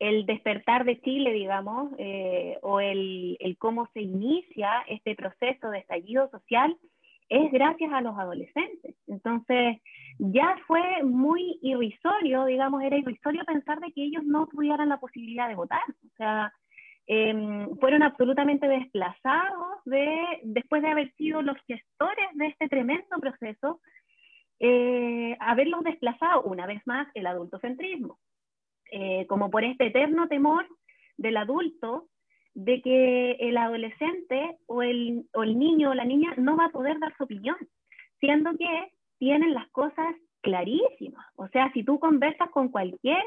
[0.00, 1.92] el despertar de Chile, digamos,
[2.62, 6.76] o el, el cómo se inicia este proceso de estallido social,
[7.30, 8.96] es gracias a los adolescentes.
[9.06, 9.78] Entonces,
[10.18, 15.48] ya fue muy irrisorio, digamos, era irrisorio pensar de que ellos no tuvieran la posibilidad
[15.48, 15.82] de votar.
[15.88, 16.52] O sea,
[17.06, 23.80] em, fueron absolutamente desplazados de, después de haber sido los gestores de este tremendo proceso,
[24.58, 28.18] eh, haberlos desplazado una vez más el adultocentrismo,
[29.02, 30.66] eh, como por este eterno temor
[31.16, 32.08] del adulto
[32.52, 36.70] de que el adolescente o el, o el niño o la niña no va a
[36.70, 37.56] poder dar su opinión,
[38.18, 41.24] siendo que tienen las cosas clarísimas.
[41.36, 43.22] O sea, si tú conversas con cualquier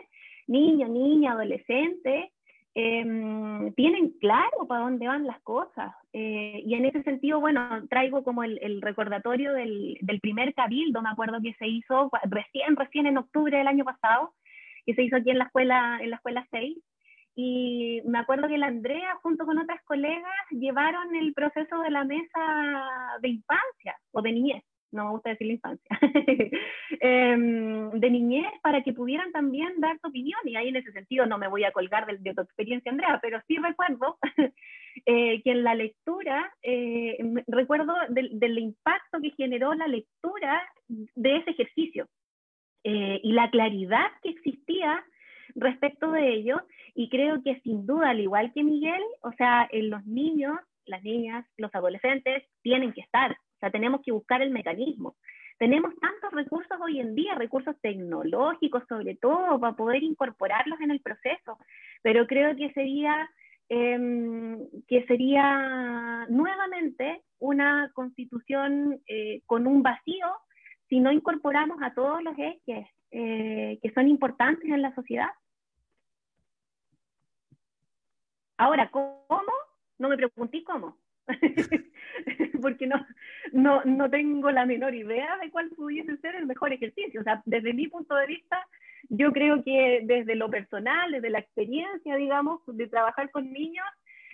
[0.46, 2.32] niño, niña, adolescente,
[2.76, 5.92] em, tienen claro para dónde van las cosas.
[6.12, 11.02] Eh, y en ese sentido, bueno, traigo como el, el recordatorio del, del, primer cabildo,
[11.02, 14.34] me acuerdo que se hizo recién, recién en octubre del año pasado,
[14.86, 16.78] que se hizo aquí en la escuela, en la escuela 6,
[17.36, 22.04] y me acuerdo que la Andrea, junto con otras colegas, llevaron el proceso de la
[22.04, 24.64] mesa de infancia o de niñez,
[24.94, 26.00] no me gusta decir la infancia,
[27.00, 30.40] em, de niñez para que pudieran también dar su opinión.
[30.46, 33.42] Y ahí en ese sentido no me voy a colgar de, tu experiencia, Andrea, pero
[33.48, 34.18] sí recuerdo
[35.06, 37.18] eh, que en la lectura, eh,
[37.48, 42.08] recuerdo del, del, impacto que generó la lectura de ese ejercicio
[42.84, 45.04] eh, y la claridad que existía
[45.56, 46.62] respecto de ello
[46.96, 51.04] y creo que sin duda, al igual que Miguel, o sea, en los niños, las
[51.04, 55.16] niñas, los adolescentes tienen que estar, o sea, tenemos que buscar el mecanismo.
[55.58, 61.00] Tenemos tantos recursos hoy en día, recursos tecnológicos sobre todo, para poder incorporarlos en el
[61.00, 61.58] proceso,
[62.02, 63.30] pero creo que sería,
[63.70, 64.58] em,
[64.88, 70.28] que sería nuevamente una constitución eh, con un vacío
[70.90, 75.30] si no incorporamos a todos los ejes eh, que son importantes en la sociedad.
[78.58, 79.52] Ahora, ¿cómo?
[80.00, 80.98] No me pregunté cómo.
[82.62, 83.06] Porque no,
[83.52, 87.22] no, no tengo la menor idea de cuál pudiese ser el mejor ejercicio.
[87.22, 88.66] O sea, desde mi punto de vista,
[89.10, 93.86] yo creo que desde lo personal, desde la experiencia, digamos, de trabajar con niños,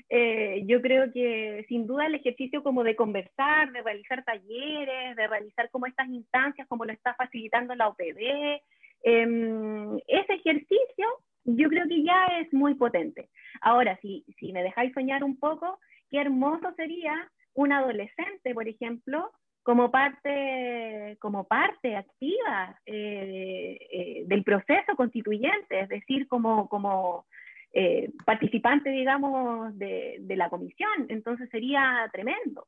[0.09, 5.27] eh, yo creo que sin duda el ejercicio como de conversar, de realizar talleres, de
[5.27, 8.61] realizar como estas instancias, como lo está facilitando la OPD,
[9.03, 11.07] em, ese ejercicio
[11.45, 13.29] yo creo que ya es muy potente.
[13.61, 15.79] Ahora, si, si me dejáis soñar un poco,
[16.09, 19.31] qué hermoso sería un adolescente, por ejemplo,
[19.63, 27.25] como parte, como parte activa eh, eh, del proceso constituyente, es decir, como, como
[27.73, 31.05] eh, participante, digamos, de, la comisión.
[31.09, 32.65] Entonces sería tremendo.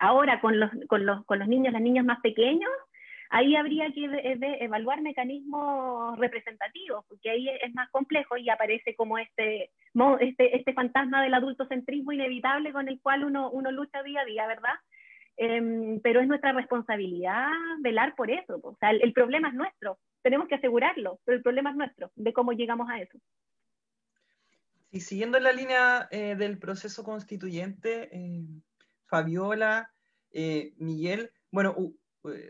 [0.00, 2.70] ahora, con los, con, los, con los niños, las niñas más pequeños,
[3.30, 4.04] ahí habría que
[4.60, 9.70] evaluar mecanismos representativos, porque ahí es más complejo y aparece como este,
[10.20, 14.46] este, este fantasma del adultocentrismo inevitable con el cual uno, uno lucha día a día,
[14.46, 14.74] ¿verdad?
[15.36, 17.48] Em, pero es nuestra responsabilidad
[17.80, 18.60] velar por eso.
[18.62, 22.32] O sea, el, problema es nuestro, tenemos que asegurarlo, pero el problema es nuestro, de
[22.32, 23.18] cómo llegamos a eso.
[24.90, 28.42] Y siguiendo la línea eh, del proceso constituyente, eh,
[29.04, 29.92] Fabiola,
[30.30, 31.76] eh, Miguel, bueno,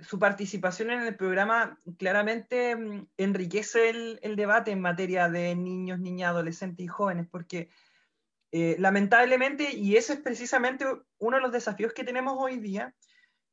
[0.03, 6.31] su participación en el programa claramente mm, enriquece el, debate en materia de niños, niñas,
[6.31, 7.68] adolescentes y jóvenes, porque
[8.79, 10.85] lamentablemente, y ese es precisamente
[11.18, 12.95] uno de los desafíos que tenemos hoy día,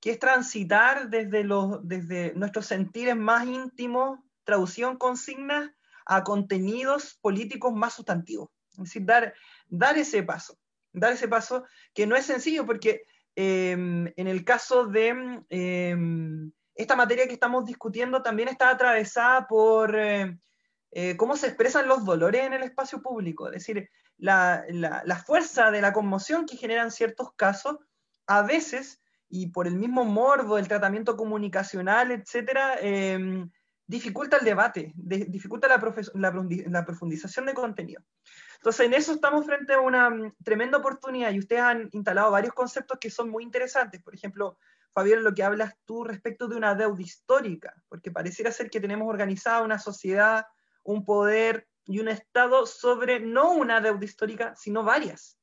[0.02, 5.72] que es transitar desde, los, desde nuestros sentires más íntimos, traducción consignas,
[6.06, 8.50] a contenidos políticos más sustantivos.
[8.72, 9.34] Es decir, dar,
[9.70, 10.58] dar ese paso,
[10.92, 16.96] dar ese paso que no es sencillo porque Em, en el caso de em, esta
[16.96, 20.38] materia que estamos discutiendo, también está atravesada por, eh,
[20.92, 24.66] eh, cómo se expresan los dolores en el espacio público, es decir, la,
[25.26, 27.78] fuerza de la conmoción que generan ciertos casos,
[28.28, 29.01] a veces,
[29.32, 33.50] y por el mismo morbo, el tratamiento comunicacional, etcétera, em,
[33.88, 35.80] dificulta el debate, dificulta la,
[36.86, 38.04] profundización de contenido.
[38.58, 42.54] Entonces, en eso estamos frente a una mm, tremenda oportunidad y ustedes han instalado varios
[42.54, 44.02] conceptos que son muy interesantes.
[44.04, 44.58] Por ejemplo,
[44.94, 49.08] Fabián, lo que hablas tú respecto de una deuda histórica, porque pareciera ser que tenemos
[49.08, 50.46] organizada una sociedad
[50.84, 55.38] un poder y un Estado sobre no una deuda histórica, sino varias.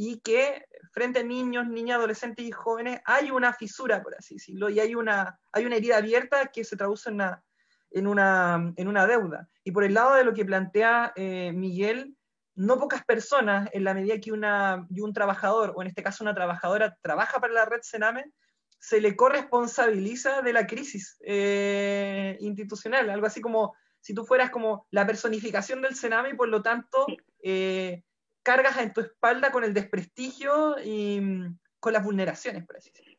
[0.00, 4.70] Y que frente a niños, niñas, adolescentes y jóvenes hay una fisura, por así decirlo,
[4.70, 7.42] y hay una, hay una herida abierta que se traduce en una,
[7.90, 9.48] en una, en una deuda.
[9.64, 12.16] Y por el lado de lo que plantea eh, Miguel,
[12.54, 16.22] no pocas personas, en la medida que una, y un trabajador, o en este caso
[16.22, 18.32] una trabajadora, trabaja para la red Sename,
[18.78, 24.86] se le corresponsabiliza de la crisis eh, institucional, algo así como si tú fueras como
[24.92, 27.04] la personificación del Sename y por lo tanto
[27.42, 28.04] eh,
[28.48, 33.18] cargas en tu espalda con el desprestigio y mm, con las vulneraciones, por así decirlo.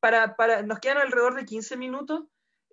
[0.00, 2.24] Para, para, nos quedan alrededor de 15 minutos.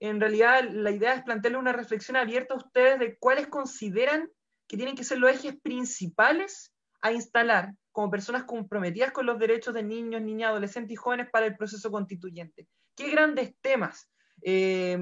[0.02, 4.30] En realidad, la idea es plantearle una reflexión abierta a ustedes de cuáles consideran
[4.68, 9.74] que tienen que ser los ejes principales a instalar como personas comprometidas con los derechos
[9.74, 12.68] de niños, niñas, adolescentes y jóvenes para el proceso constituyente.
[12.98, 14.10] ¿Qué grandes temas
[14.42, 14.98] eh,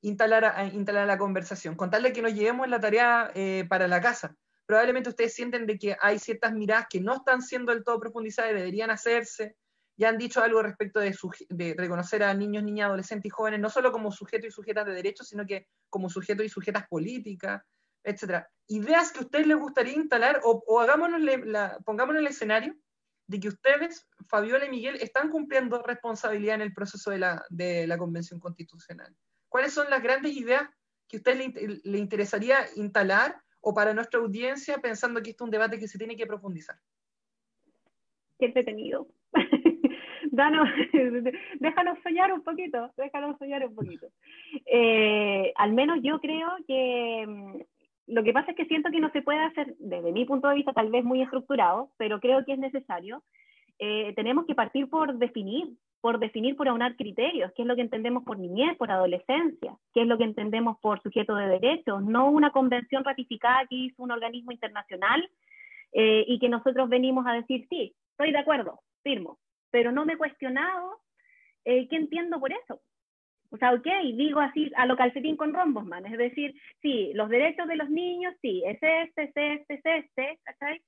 [0.00, 4.36] instalar, a, instalar la conversación, contarle que nos llevemos la tarea eh, para la casa.
[4.70, 8.52] Probablemente ustedes sienten de que hay ciertas miradas que no están siendo del todo profundizadas
[8.52, 9.56] y deberían hacerse.
[9.96, 13.90] Ya han dicho algo respecto de, reconocer a niños, niñas, adolescentes y jóvenes, no solo
[13.90, 17.64] como sujetos y sujetas de derechos, sino que como sujetos y sujetas políticas,
[18.04, 18.44] etc.
[18.68, 22.76] Ideas que a ustedes les gustaría instalar o, o hagámonos la, pongámonos el escenario
[23.26, 27.88] de que ustedes, Fabiola y Miguel, están cumpliendo responsabilidad en el proceso de la, de
[27.88, 29.16] la Convención Constitucional.
[29.48, 30.62] ¿Cuáles son las grandes ideas
[31.08, 35.50] que a usted le, interesaría instalar o para nuestra audiencia pensando que esto es un
[35.50, 36.76] debate que se tiene que profundizar?
[38.38, 39.08] Qué entretenido.
[40.32, 40.68] Danos,
[41.60, 44.06] déjanos soñar un poquito, déjanos soñar un poquito.
[44.66, 47.60] Eh, al menos yo creo que mm,
[48.14, 50.56] lo que pasa es que siento que no se puede hacer, desde mi punto de
[50.56, 53.22] vista, tal vez muy estructurado, pero creo que es necesario.
[53.78, 57.82] Eh, tenemos que partir por definir por definir, por aunar criterios, qué es lo que
[57.82, 62.30] entendemos por niñez, por adolescencia, qué es lo que entendemos por sujeto de derechos, no
[62.30, 65.28] una convención ratificada que hizo un organismo internacional
[65.92, 69.38] eh, y que nosotros venimos a decir, sí, estoy de acuerdo, firmo,
[69.70, 71.00] pero no me he cuestionado
[71.64, 72.80] eh, qué entiendo por eso.
[73.50, 77.28] O sea, ok, digo así a lo calcetín con rombos, man, es decir, sí, los
[77.28, 80.80] derechos de los niños, sí, es este, es este, es este, ¿cachai?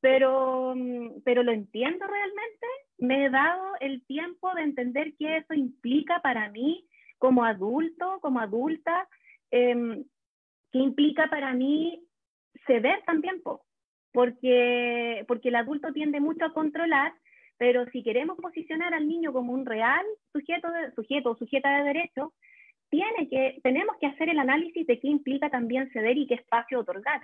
[0.00, 2.66] pero, mm, pero lo entiendo realmente,
[2.98, 6.86] me he dado el tiempo de entender qué eso implica para mí
[7.18, 9.08] como adulto, como adulta,
[9.50, 10.04] eh,
[10.72, 12.02] qué implica para mí
[12.66, 13.42] ceder también,
[14.12, 17.12] porque, porque el adulto tiende mucho a controlar,
[17.58, 21.84] pero si queremos posicionar al niño como un real sujeto, de, sujeto o sujeta de
[21.84, 22.34] derecho,
[22.90, 26.80] tiene que, tenemos que hacer el análisis de qué implica también ceder y qué espacio
[26.80, 27.22] otorgar.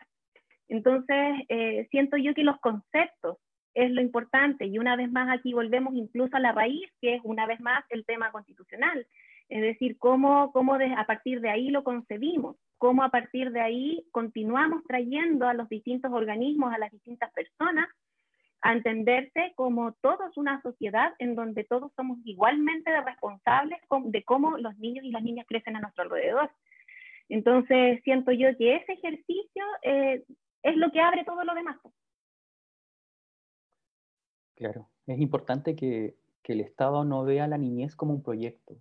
[0.69, 3.39] Entonces, eh, siento yo que los conceptos
[3.75, 7.21] es lo importante y una vez más aquí volvemos incluso a la raíz, que es
[7.25, 9.07] una vez más el tema constitucional,
[9.49, 14.05] es decir, cómo, cómo a partir de ahí lo concebimos, cómo a partir de ahí
[14.11, 17.89] continuamos trayendo a los distintos organismos, a las distintas personas,
[18.63, 24.77] a entenderse como todos una sociedad en donde todos somos igualmente responsables de cómo los
[24.79, 26.51] niños y las niñas crecen a nuestro alrededor.
[27.29, 30.23] Entonces, siento yo que ese ejercicio eh,
[30.63, 31.77] es lo que abre todo lo demás.
[34.63, 38.77] Claro, es importante que, el Estado no vea la niñez como un proyecto.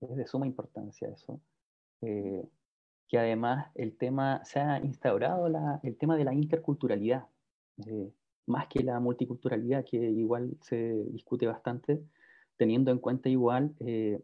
[0.00, 1.38] Es de suma importancia eso.
[2.00, 2.48] Eh,
[3.08, 5.48] que además el tema, se ha instaurado
[5.82, 7.26] el tema de la interculturalidad,
[7.86, 8.10] eh,
[8.46, 12.02] más que la multiculturalidad, que igual se discute bastante,
[12.56, 14.22] teniendo en cuenta igual eh,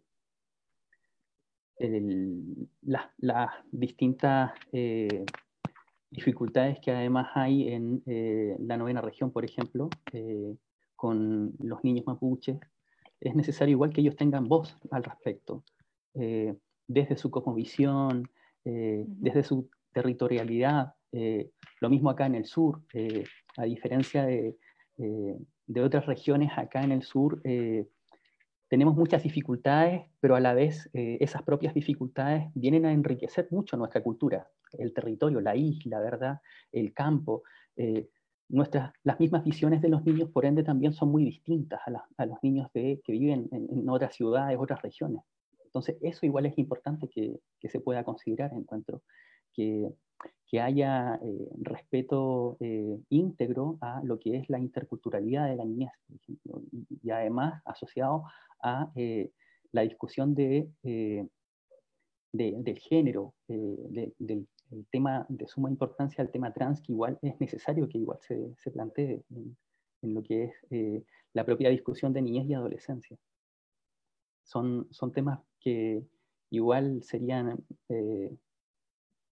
[3.21, 4.53] las distintas
[6.11, 10.57] dificultades que además hay en eh, la novena región, por ejemplo, eh,
[10.97, 12.59] con los niños mapuches,
[13.21, 15.65] es necesario igual que ellos tengan voz al respecto,
[16.15, 16.55] eh,
[16.87, 18.29] desde su cosmovisión,
[18.63, 20.93] desde su territorialidad,
[21.81, 22.83] lo mismo acá en el sur,
[23.57, 24.57] a diferencia de,
[24.97, 27.41] de, otras regiones acá en el sur,
[28.69, 34.03] tenemos muchas dificultades, pero a la vez esas propias dificultades vienen a enriquecer mucho nuestra
[34.03, 36.41] cultura el territorio, la isla, ¿verdad?
[36.73, 37.43] El campo.
[37.77, 38.09] Eh,
[38.49, 41.81] nuestras, las mismas visiones de los niños, por ende, también son muy distintas
[42.17, 45.23] a, los niños de, que viven en, otras ciudades, otras regiones.
[45.65, 49.03] Entonces, eso igual es importante que, se pueda considerar, encuentro.
[49.55, 49.89] que,
[50.61, 56.17] haya eh, respeto eh, íntegro a lo que es la interculturalidad de la niñez, por
[56.17, 58.25] ejemplo, y, además asociado
[58.63, 58.91] a
[59.73, 60.69] la discusión de,
[62.33, 64.47] del género, del
[64.91, 68.71] tema de suma importancia al tema trans, que igual es necesario que igual se, se
[68.71, 69.57] plantee en,
[70.03, 73.17] en, lo que es la propia discusión de niñez y adolescencia.
[74.45, 76.03] Son, son temas que
[76.51, 77.65] igual serían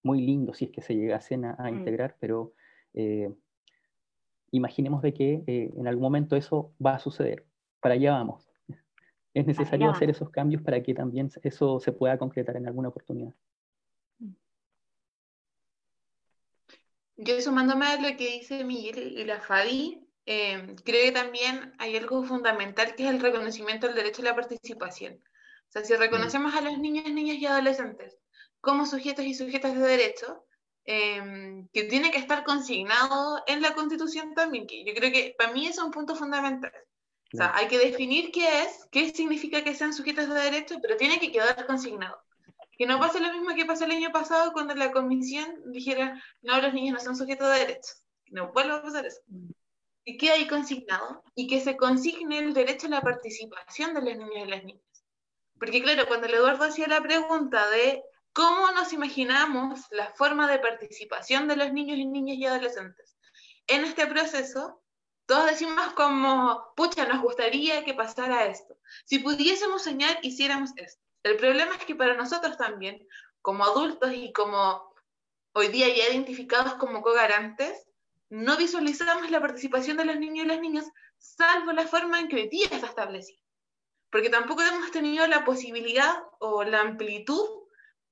[0.03, 1.79] muy lindo si es que se llegasen a, mm.
[1.79, 2.53] integrar, pero
[2.95, 3.33] eh,
[4.51, 7.45] imaginemos de que eh, en algún momento eso va a suceder.
[7.81, 8.49] Para allá vamos.
[9.35, 13.35] Es necesario hacer esos cambios para que también eso se pueda concretar en alguna oportunidad.
[17.21, 21.97] Yo sumándome a lo que dice Miguel y la Fabi, eh, creo que también hay
[21.97, 25.15] algo fundamental que es el reconocimiento del derecho a la participación.
[25.15, 25.99] O sea, si mm.
[25.99, 28.17] reconocemos a los niños, niñas y adolescentes
[28.61, 30.45] como sujetos y sujetas de derecho,
[30.85, 35.53] em, que tiene que estar consignado en la Constitución también, que yo creo que para
[35.53, 36.73] mí es un punto fundamental.
[37.33, 40.97] O sea, hay que definir qué es, qué significa que sean sujetos de derecho, pero
[40.97, 42.17] tiene que quedar consignado.
[42.79, 46.61] Que no pase lo mismo que pasó el año pasado cuando la comisión dijera, no,
[46.63, 47.93] los niños no son sujetos de derecho.
[48.31, 49.21] No vuelva a pasar eso.
[50.05, 54.17] Que quede ahí consignado y que se consigne el derecho a la participación de los
[54.17, 55.05] niños y las niñas.
[55.59, 58.03] Porque claro, cuando el Eduardo hacía la pregunta de
[58.39, 63.17] ¿Cómo nos imaginamos la forma de participación de los niños y niñas y adolescentes?
[63.67, 64.81] En este proceso,
[65.27, 68.79] todos decimos como, pucha, nos gustaría que pasara esto.
[69.07, 71.03] Si pudiésemos soñar, hiciéramos esto.
[71.29, 73.07] El problema es que para nosotros también,
[73.43, 74.95] como adultos y como
[75.53, 77.87] hoy día ya identificados como co-garantes,
[78.31, 82.37] no visualizamos la participación de los niños y las niñas, salvo la forma en que
[82.37, 83.43] hoy día está establecida.
[84.11, 87.47] Porque tampoco hemos tenido la posibilidad o la amplitud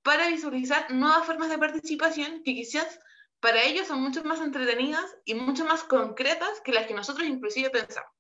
[0.03, 2.99] para visualizar nuevas formas de participación que quizás
[3.41, 7.71] para ellos son mucho más entretenidas y mucho más concretas que las que nosotros inclusive
[7.71, 8.16] pensamos.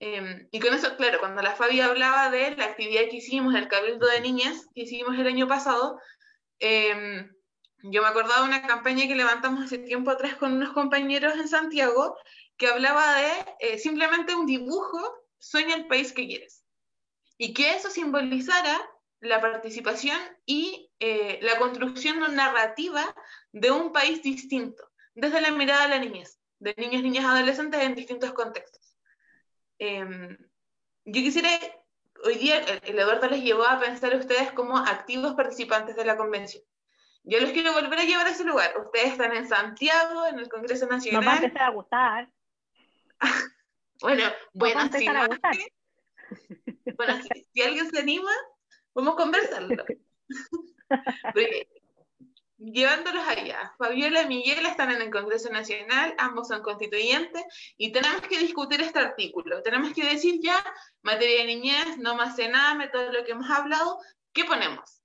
[0.00, 3.68] Em, y con eso, claro, cuando la Fabi hablaba de la actividad que hicimos, el
[3.68, 6.00] Cabildo de Niñas, que hicimos el año pasado,
[6.58, 7.30] em,
[7.82, 11.48] yo me acordaba de una campaña que levantamos hace tiempo atrás con unos compañeros en
[11.48, 12.16] Santiago,
[12.56, 13.30] que hablaba de
[13.60, 14.98] eh, simplemente un dibujo,
[15.38, 16.64] sueña el país que quieres.
[17.36, 18.80] Y que eso simbolizara
[19.20, 23.14] la participación y eh, la construcción narrativa
[23.52, 24.82] de un país distinto,
[25.14, 28.89] desde la mirada de la niñez, de niños, niñas, adolescentes en distintos contextos.
[29.80, 30.36] Em,
[31.04, 31.48] yo quisiera,
[32.24, 36.16] hoy día el, Eduardo les llevó a pensar a ustedes como activos participantes de la
[36.16, 36.62] convención.
[37.24, 38.72] Yo les quiero volver a llevar a ese lugar.
[38.78, 41.42] Ustedes están en Santiago, en el Congreso Nacional.
[41.42, 42.30] Empezar a gustar.
[44.00, 45.06] bueno, bueno, si,
[46.96, 47.22] bueno
[47.52, 48.30] si alguien se anima,
[48.94, 49.84] Vamos a conversarlo.
[52.60, 53.74] llevándolos allá.
[53.78, 57.42] Fabiola y Miguel están en el Congreso Nacional, ambos son constituyentes,
[57.76, 59.62] y tenemos que discutir este artículo.
[59.62, 60.62] Tenemos que decir ya,
[61.02, 63.98] materia de niñez, no más cename, todo lo que hemos hablado,
[64.32, 65.02] ¿qué ponemos?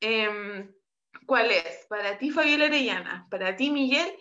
[0.00, 0.72] Em,
[1.26, 1.86] ¿Cuál es?
[1.88, 4.14] Para ti, Fabiola Arellana, para ti, Miguel,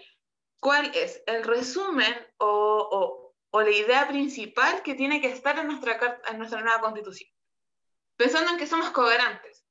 [0.59, 6.22] ¿cuál es el resumen o, o la idea principal que tiene que estar en nuestra,
[6.30, 7.34] en nuestra nueva constitución?
[8.16, 9.62] pensando en que somos coherentes.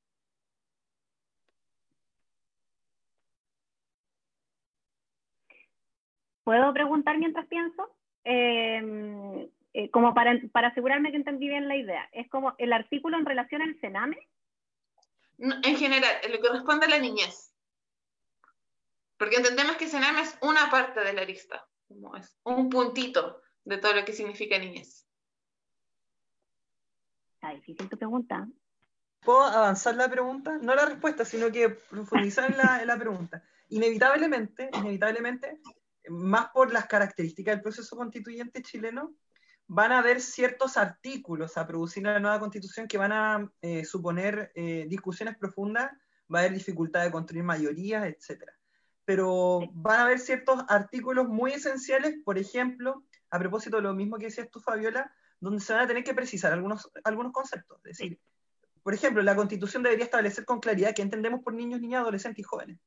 [6.43, 7.95] ¿Puedo preguntar mientras pienso?
[8.23, 12.07] Em, eh, como para, para, asegurarme que entendí bien la idea.
[12.11, 14.17] ¿Es como el artículo en relación al Sename?
[15.39, 17.53] en general, lo que corresponde a la niñez.
[19.17, 23.77] Porque entendemos que Sename es una parte de la lista, como es un puntito de
[23.77, 25.05] todo lo que significa niñez.
[27.33, 28.47] Está difícil tu pregunta.
[29.21, 30.57] ¿Puedo avanzar la pregunta?
[30.61, 33.43] No la respuesta, sino que profundizar en la, en la pregunta.
[33.69, 35.59] Inevitablemente, inevitablemente,
[36.09, 39.13] más por las características del proceso constituyente chileno,
[39.67, 44.51] van a haber ciertos artículos a producir la nueva constitución que van a eh, suponer
[44.55, 45.91] eh, discusiones profundas,
[46.33, 48.43] va a haber dificultad de construir mayorías, etc.
[49.05, 54.17] Pero van a haber ciertos artículos muy esenciales, por ejemplo, a propósito de lo mismo
[54.17, 57.77] que decías tú, Fabiola, donde se van a tener que precisar algunos, algunos conceptos.
[57.85, 58.19] Es decir,
[58.83, 62.43] por ejemplo, la constitución debería establecer con claridad qué entendemos por niños, niñas, adolescentes y
[62.43, 62.79] jóvenes.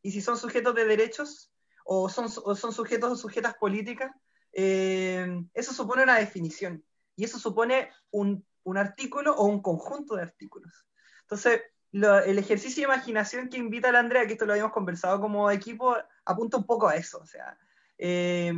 [0.00, 1.52] Y si son sujetos de derechos
[1.92, 4.14] o son, son sujetos o sujetas políticas,
[4.52, 6.82] eh, eso supone una definición.
[7.16, 10.86] Y eso supone un, un, artículo o un conjunto de artículos.
[11.22, 11.60] Entonces,
[11.92, 15.50] el ejercicio de imaginación que invita a la Andrea, que esto lo habíamos conversado como
[15.50, 17.18] equipo, apunta un poco a eso.
[17.18, 17.58] O sea,
[17.98, 18.52] eh,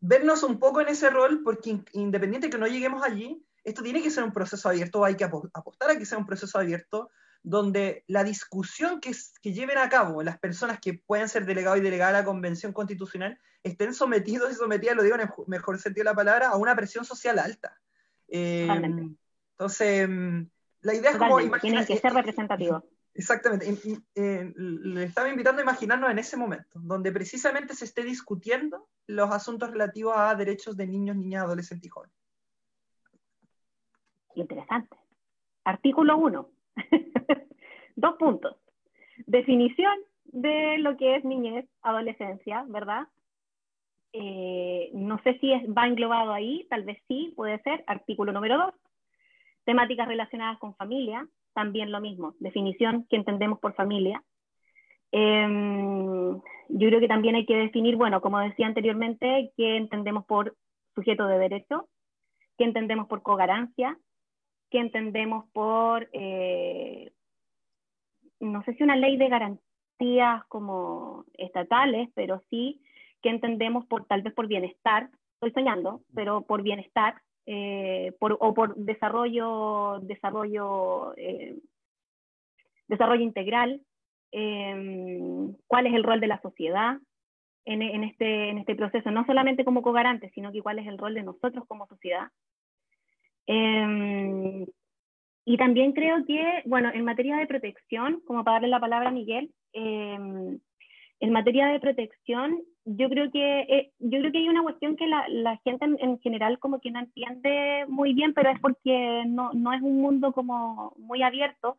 [0.00, 4.10] vernos un poco en ese rol, porque independiente que no lleguemos allí, esto tiene que
[4.10, 7.10] ser un proceso abierto, hay que apostar a que sea un proceso abierto,
[7.42, 11.82] donde la discusión que, que lleven a cabo las personas que pueden ser delegados y
[11.82, 16.04] delegadas a la Convención Constitucional estén sometidos y sometidas, lo digo en el mejor sentido
[16.04, 17.78] de la palabra, a una presión social alta.
[18.28, 18.68] Eh,
[19.52, 20.42] entonces, mm,
[20.82, 21.84] la idea es como imaginar...
[21.84, 22.82] Tienen que ser representativos.
[23.12, 23.66] Exactamente.
[24.14, 29.70] le estaba invitando a imaginarnos en ese momento, donde precisamente se esté discutiendo los asuntos
[29.70, 32.16] relativos a derechos de niños, niñas, adolescentes y jóvenes.
[34.36, 34.96] Interesante.
[35.64, 36.50] Artículo 1.
[37.96, 38.56] Dos puntos.
[39.26, 39.92] Definición
[40.24, 43.08] de lo que es niñez, adolescencia, ¿verdad?
[44.12, 47.84] Eh, no sé si es, va englobado ahí, tal vez sí, puede ser.
[47.86, 48.74] Artículo número 2.
[49.64, 52.34] Temáticas relacionadas con familia, también lo mismo.
[52.40, 54.22] Definición que entendemos por familia.
[55.12, 60.56] Em, yo creo que también hay que definir, bueno, como decía anteriormente, qué entendemos por
[60.94, 61.88] sujeto de derecho,
[62.56, 63.98] qué entendemos por cogarancia,
[64.70, 67.12] qué entendemos por, eh,
[68.40, 72.80] no sé si una ley de garantías como estatales, pero sí
[73.22, 78.54] que entendemos por tal vez por bienestar, estoy soñando, pero por bienestar, eh, por, o
[78.54, 81.58] por desarrollo, desarrollo, eh,
[82.88, 83.82] desarrollo integral,
[84.32, 86.98] em, cuál es el rol de la sociedad
[87.64, 90.98] en, en, este, en este proceso, no solamente como cogarante, sino que cuál es el
[90.98, 92.28] rol de nosotros como sociedad.
[93.52, 94.64] Em,
[95.44, 99.12] y también creo que, bueno, en materia de protección, como para darle la palabra a
[99.12, 100.60] Miguel, em,
[101.18, 105.06] en materia de protección, yo creo que, eh, yo creo que hay una cuestión que
[105.08, 109.72] la, gente en, general como que no entiende muy bien, pero es porque no, no
[109.72, 111.76] es un mundo como muy abierto,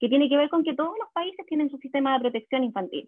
[0.00, 3.06] que tiene que ver con que todos los países tienen su sistema de protección infantil.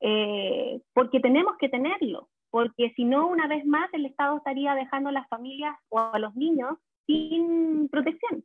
[0.00, 5.10] Eh, porque tenemos que tenerlo, porque si no, una vez más, el Estado estaría dejando
[5.10, 8.44] a las familias o a los niños sin protección.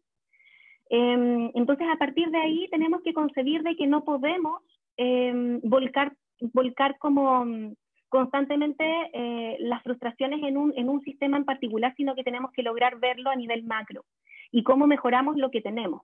[0.90, 4.62] Em, entonces, a partir de ahí, tenemos que concebir de que no podemos
[4.98, 6.14] em, volcar,
[6.54, 7.74] volcar como mm,
[8.10, 12.64] constantemente eh, las frustraciones en un, en un sistema en particular, sino que tenemos que
[12.64, 14.06] lograr verlo a nivel macro
[14.52, 16.02] y cómo mejoramos lo que tenemos.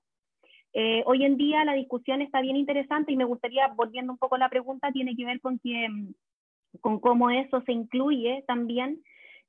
[0.74, 4.36] Eh, hoy en día la discusión está bien interesante y me gustaría, volviendo un poco
[4.36, 6.14] a la pregunta, tiene que ver con, que, mm,
[6.82, 9.02] con cómo eso se incluye también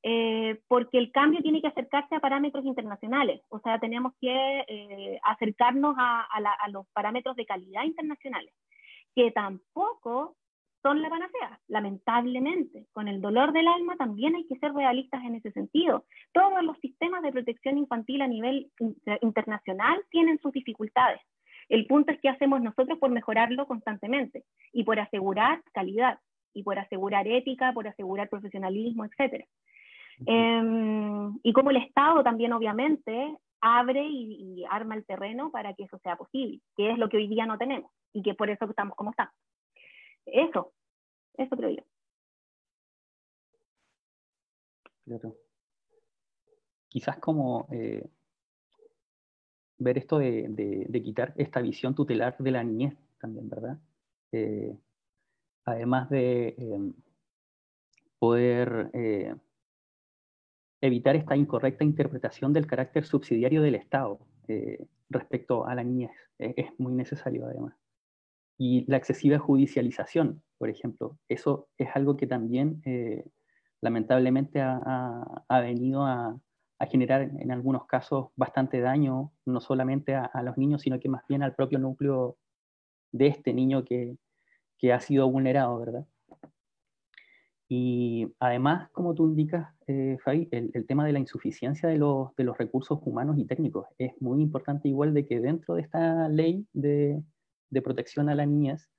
[0.06, 4.28] eh, porque el cambio tiene que acercarse a parámetros internacionales, o sea, tenemos que
[4.68, 6.26] eh, acercarnos a,
[6.70, 8.52] los parámetros de calidad internacionales,
[9.14, 10.36] que tampoco
[10.82, 12.86] son la panacea, lamentablemente.
[12.92, 16.04] Con el dolor del alma también hay que ser realistas en ese sentido.
[16.32, 18.70] Todos los sistemas de protección infantil a nivel
[19.22, 21.22] internacional tienen sus dificultades.
[21.70, 26.18] El punto es qué hacemos nosotros por mejorarlo constantemente y por asegurar calidad
[26.52, 29.46] y por asegurar ética, por asegurar profesionalismo, etcétera.
[30.26, 35.98] Em, y como el Estado también obviamente abre y, arma el terreno para que eso
[35.98, 38.96] sea posible, que es lo que hoy día no tenemos y que por eso estamos
[38.96, 39.34] como estamos.
[40.26, 40.72] Eso,
[41.36, 41.82] eso creo yo.
[45.04, 45.34] Claro.
[46.88, 48.06] Quizás como eh,
[49.78, 53.78] ver esto de, quitar esta visión tutelar de la niñez también, ¿verdad?
[54.32, 54.76] Eh,
[55.64, 56.94] además de em,
[58.18, 59.34] poder eh,
[60.86, 64.18] evitar esta incorrecta interpretación del carácter subsidiario del Estado
[64.48, 66.10] eh, respecto a la niñez.
[66.38, 67.74] es muy necesario además.
[68.58, 73.24] Y la excesiva judicialización, por ejemplo, eso es algo que también eh,
[73.80, 76.38] lamentablemente ha, venido a,
[76.90, 81.42] generar en algunos casos bastante daño, no solamente a, los niños, sino que más bien
[81.42, 82.36] al propio núcleo
[83.10, 84.18] de este niño que,
[84.78, 86.06] que ha sido vulnerado, ¿verdad?
[87.68, 92.44] Y además, como tú indicas, eh, Fabi, el, tema de la insuficiencia de los, de
[92.44, 96.66] los, recursos humanos y técnicos es muy importante, igual de que dentro de esta ley
[96.72, 97.22] de,
[97.70, 98.90] de protección a la niñez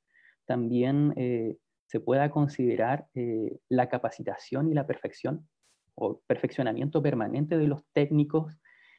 [0.46, 1.58] también eh,
[1.88, 5.48] se pueda considerar eh, la capacitación y la perfección
[5.96, 8.58] o perfeccionamiento permanente de los técnicos,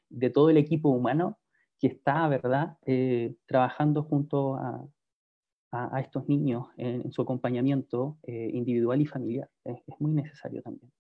[0.09, 1.39] de todo el equipo humano
[1.79, 4.83] que está, ¿verdad?, eh, trabajando junto a,
[5.85, 9.49] a, estos niños en, su acompañamiento eh, individual y familiar.
[9.65, 10.91] Es, muy necesario también.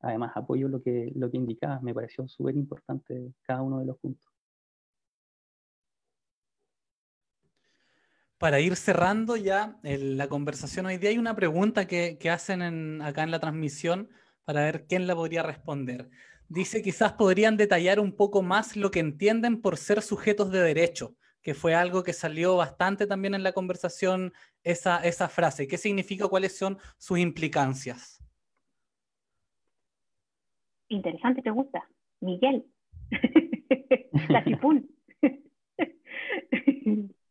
[0.00, 3.98] Además, apoyo lo que, lo que indicabas, me pareció súper importante cada uno de los
[3.98, 4.26] puntos.
[8.38, 13.24] Para ir cerrando ya la conversación hoy día, hay una pregunta que, que hacen acá
[13.24, 14.08] en la transmisión
[14.44, 16.08] para ver quién la podría responder.
[16.48, 21.16] Dice, quizás podrían detallar un poco más lo que entienden por ser sujetos de derecho
[21.48, 25.66] que fue algo que salió bastante también en la conversación, esa, esa frase.
[25.66, 26.28] ¿Qué significa?
[26.28, 28.22] ¿Cuáles son sus implicancias?
[30.88, 31.88] Interesante pregunta.
[32.20, 32.66] Miguel.
[34.28, 34.94] la chipún.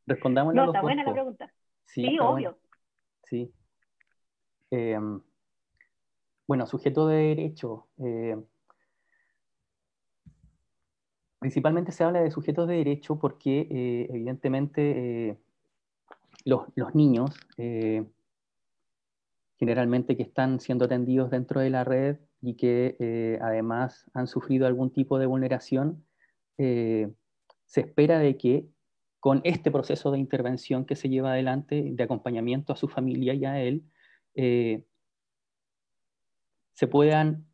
[0.08, 1.54] Respondamos No, está buena la pregunta.
[1.86, 2.58] Sí, obvio.
[3.26, 3.54] Sí.
[4.72, 4.98] Eh,
[6.48, 7.88] bueno, sujeto de derecho.
[8.00, 8.36] eh,
[11.48, 15.38] principalmente se habla de sujetos de derecho porque eh, evidentemente eh,
[16.44, 18.04] los, los niños, eh,
[19.58, 24.92] generalmente que están siendo atendidos dentro de la red y que además han sufrido algún
[24.92, 26.06] tipo de vulneración,
[26.58, 27.16] se
[27.66, 28.68] espera de que
[29.22, 33.46] con este proceso de intervención que se lleva adelante, de acompañamiento a su familia y
[33.46, 33.86] a él,
[36.74, 37.48] se puedan,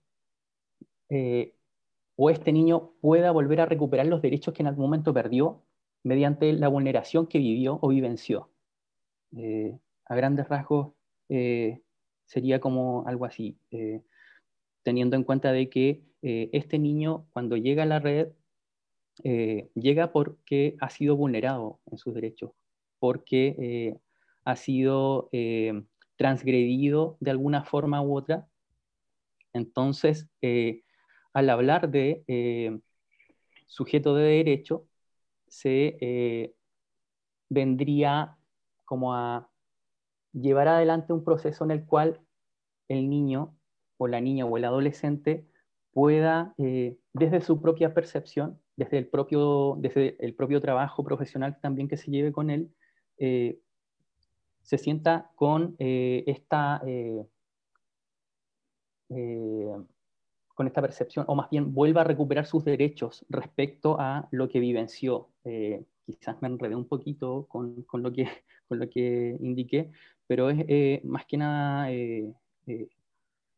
[2.16, 5.64] o este niño pueda volver a recuperar los derechos que en algún momento perdió
[6.03, 8.49] mediante la vulneración que vivió o vivenció.
[9.36, 10.93] Eh, a grandes rasgos
[11.30, 11.82] eh,
[12.26, 14.01] sería como algo así, eh,
[14.84, 18.30] teniendo en cuenta de que este niño cuando llega a la red
[19.76, 22.51] llega porque ha sido vulnerado en sus derechos,
[22.97, 23.99] porque
[24.45, 25.30] ha sido
[26.16, 28.47] transgredido de alguna forma u otra.
[29.51, 30.30] Entonces,
[31.34, 32.79] al hablar de eh,
[33.67, 34.88] sujeto de derecho,
[35.47, 36.55] se eh,
[37.49, 38.38] vendría
[38.86, 39.49] como a
[40.34, 42.21] llevar adelante un proceso en el cual
[42.88, 43.55] el niño
[43.97, 45.47] o la niña o el adolescente
[45.91, 51.88] pueda, eh, desde su propia percepción, desde el propio, desde el propio trabajo profesional también
[51.88, 52.73] que se lleve con él,
[54.63, 56.81] se sienta con esta
[60.54, 64.60] con esta percepción, o más bien vuelva a recuperar sus derechos respecto a lo que
[64.60, 65.30] vivenció.
[65.43, 68.26] Eh, quizás me enredé un poquito con, con, lo, que,
[68.68, 69.91] con lo que indiqué,
[70.28, 72.34] pero es eh, más que nada eh,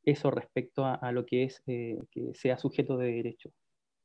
[0.04, 1.98] eso respecto a, lo que es que
[2.34, 3.50] sea sujeto de derecho.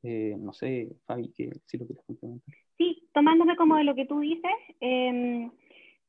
[0.03, 2.55] no sé, Fabi, que, si lo quieres complementar.
[2.81, 5.51] Sí, tomándome como de lo que tú dices, eh,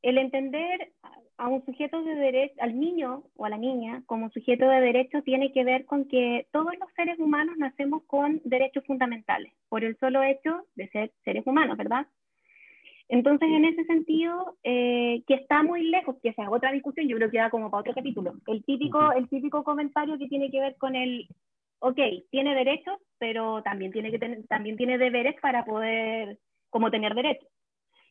[0.01, 0.91] el entender
[1.37, 5.21] a un sujeto de derecho, al niño o a la niña como sujeto de derecho
[5.23, 9.97] tiene que ver con que todos los seres humanos nacemos con derechos fundamentales, por el
[9.97, 12.07] solo hecho de ser seres humanos, ¿verdad?
[13.09, 17.17] Entonces, en ese sentido, eh, que está muy lejos, que esa es otra discusión, yo
[17.17, 20.59] creo que da como para otro capítulo, el típico, el típico comentario que tiene que
[20.59, 21.27] ver con el,
[21.79, 21.99] ok,
[22.31, 27.49] tiene derechos, pero también tiene, que tener, también tiene deberes para poder, como tener derechos.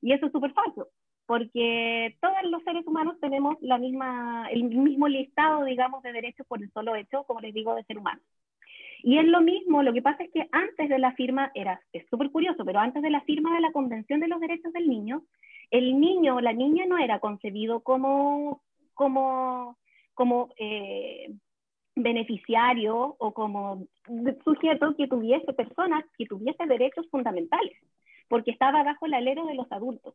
[0.03, 0.89] Y eso es súper falso,
[1.27, 6.63] porque todos los seres humanos tenemos la misma, el mismo listado, digamos, de derechos por
[6.63, 8.21] el solo hecho, como les digo, de ser humano.
[9.03, 12.07] Y es lo mismo, lo que pasa es que antes de la firma, era, es
[12.09, 15.23] súper curioso, pero antes de la firma de la Convención de los Derechos del Niño,
[15.71, 18.63] el niño o la niña no era concebido como,
[18.95, 19.77] como,
[20.15, 21.33] como eh,
[21.97, 23.87] beneficiario o como
[24.45, 27.77] sujeto que tuviese personas, que tuviese derechos fundamentales,
[28.29, 30.15] porque estaba bajo el alero de los adultos.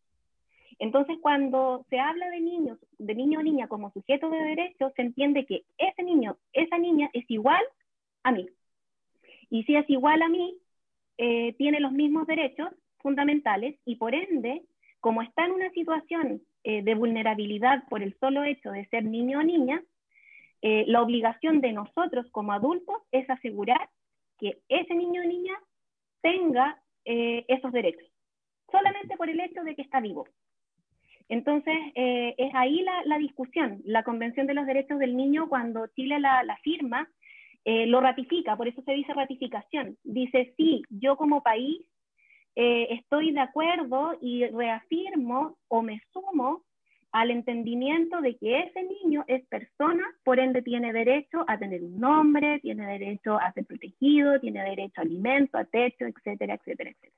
[0.80, 5.02] Entonces, cuando se habla de niños, de niño o niña como sujeto de derecho, se
[5.02, 7.64] entiende que ese niño, esa niña es igual
[8.24, 8.48] a mí.
[9.50, 10.58] Y si es igual a mí,
[11.18, 12.70] eh, tiene los mismos derechos
[13.00, 14.64] fundamentales y por ende,
[15.00, 19.40] como está en una situación eh, de vulnerabilidad por el solo hecho de ser niño
[19.40, 19.82] o niña,
[20.62, 23.90] eh, la obligación de nosotros como adultos es asegurar
[24.38, 25.54] que ese niño o niña
[26.22, 28.06] tenga esos derechos,
[28.70, 30.28] solamente por el hecho de que está vivo.
[31.30, 33.82] Entonces, eh, es ahí la, discusión.
[33.84, 37.10] La Convención de los Derechos del Niño, cuando Chile la, la firma,
[37.66, 39.98] eh, lo ratifica, por eso se dice ratificación.
[40.04, 41.82] Dice, sí, yo como país
[42.56, 46.64] eh, estoy de acuerdo y reafirmo o me sumo
[47.12, 52.00] al entendimiento de que ese niño es persona, por ende tiene derecho a tener un
[52.00, 57.14] nombre, tiene derecho a ser protegido, tiene derecho a alimento, a techo, etcétera, etcétera, etcétera.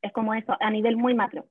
[0.00, 1.46] Es como eso, a nivel muy macro.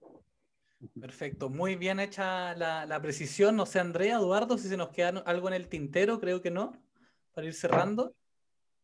[1.00, 3.56] Perfecto, muy bien hecha la, la, precisión.
[3.56, 6.72] No sé, Andrea, Eduardo, si se nos queda algo en el tintero, creo que no,
[7.34, 8.14] para ir cerrando.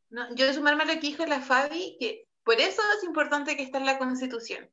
[0.10, 3.56] No, yo de sumarme a lo que dijo la Fabi, que por eso es importante
[3.56, 4.70] que esté en la Constitución,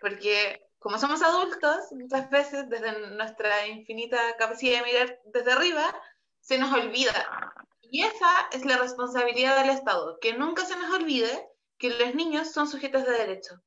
[0.00, 5.94] porque como somos adultos, muchas veces desde nuestra infinita capacidad de mirar desde arriba,
[6.40, 7.54] se nos olvida.
[7.82, 11.48] Y esa es la responsabilidad del Estado, que nunca se nos olvide
[11.78, 13.62] que los niños son sujetos de derecho.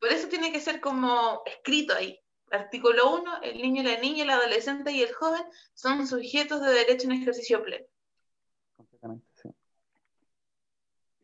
[0.00, 2.18] Por eso tiene que ser como escrito ahí.
[2.50, 5.42] Artículo 1, el niño, la niña, el adolescente y el joven
[5.74, 7.86] son sujetos de derecho en ejercicio pleno.
[8.76, 9.48] Completamente, sí.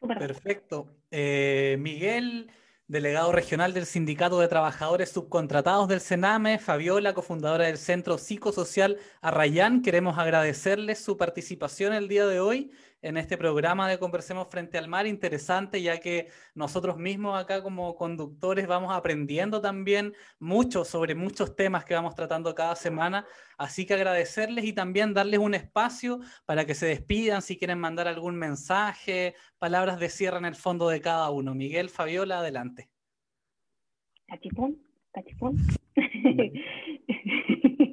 [0.01, 0.95] Perfecto.
[1.11, 2.51] Eh, Miguel,
[2.87, 9.81] delegado regional del Sindicato de Trabajadores Subcontratados del Sename, Fabiola, cofundadora del Centro Psicosocial Arrayán,
[9.81, 12.73] queremos agradecerles su participación el día de hoy
[13.05, 17.95] en este programa de Conversemos Frente al Mar, interesante ya que nosotros mismos acá como
[17.97, 23.27] conductores vamos aprendiendo también mucho sobre muchos temas que vamos tratando cada semana,
[23.59, 28.09] así que agradecerles y también darles un espacio para que se despidan si quieren mandar
[28.09, 31.55] algún mensaje, palabras de cierre en el fondo de cada uno.
[31.55, 32.89] Miguel, Fabiola, adelante.
[35.13, 35.59] Cachipún,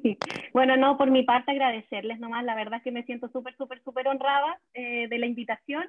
[0.54, 3.82] bueno, no, por mi parte agradecerles nomás, la verdad es que me siento súper, súper,
[3.84, 5.84] súper honrada eh, de la invitación.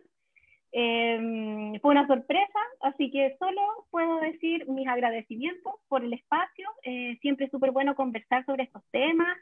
[0.74, 3.60] Em, fue una sorpresa, así que solo
[3.90, 6.68] puedo decir mis agradecimientos por el espacio.
[6.82, 9.36] Eh, siempre es súper bueno conversar sobre estos temas.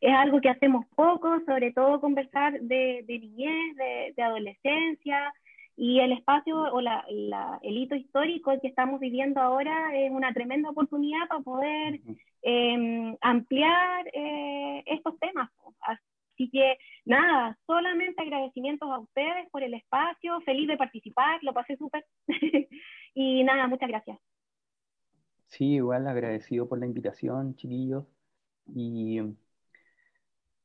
[0.00, 3.76] Es algo que hacemos poco, sobre todo conversar de, niñez,
[4.16, 5.32] de, adolescencia,
[5.76, 11.28] y el espacio o el hito histórico que estamos viviendo ahora es una tremenda oportunidad
[11.28, 12.00] para poder
[12.42, 15.48] Em, ampliar eh, estos temas.
[15.80, 21.76] Así que nada, solamente agradecimientos a ustedes por el espacio, feliz de participar, lo pasé
[21.76, 22.04] súper.
[23.14, 24.18] y nada, muchas gracias.
[25.46, 28.06] Sí, igual agradecido por la invitación, chiquillos.
[28.74, 29.20] Y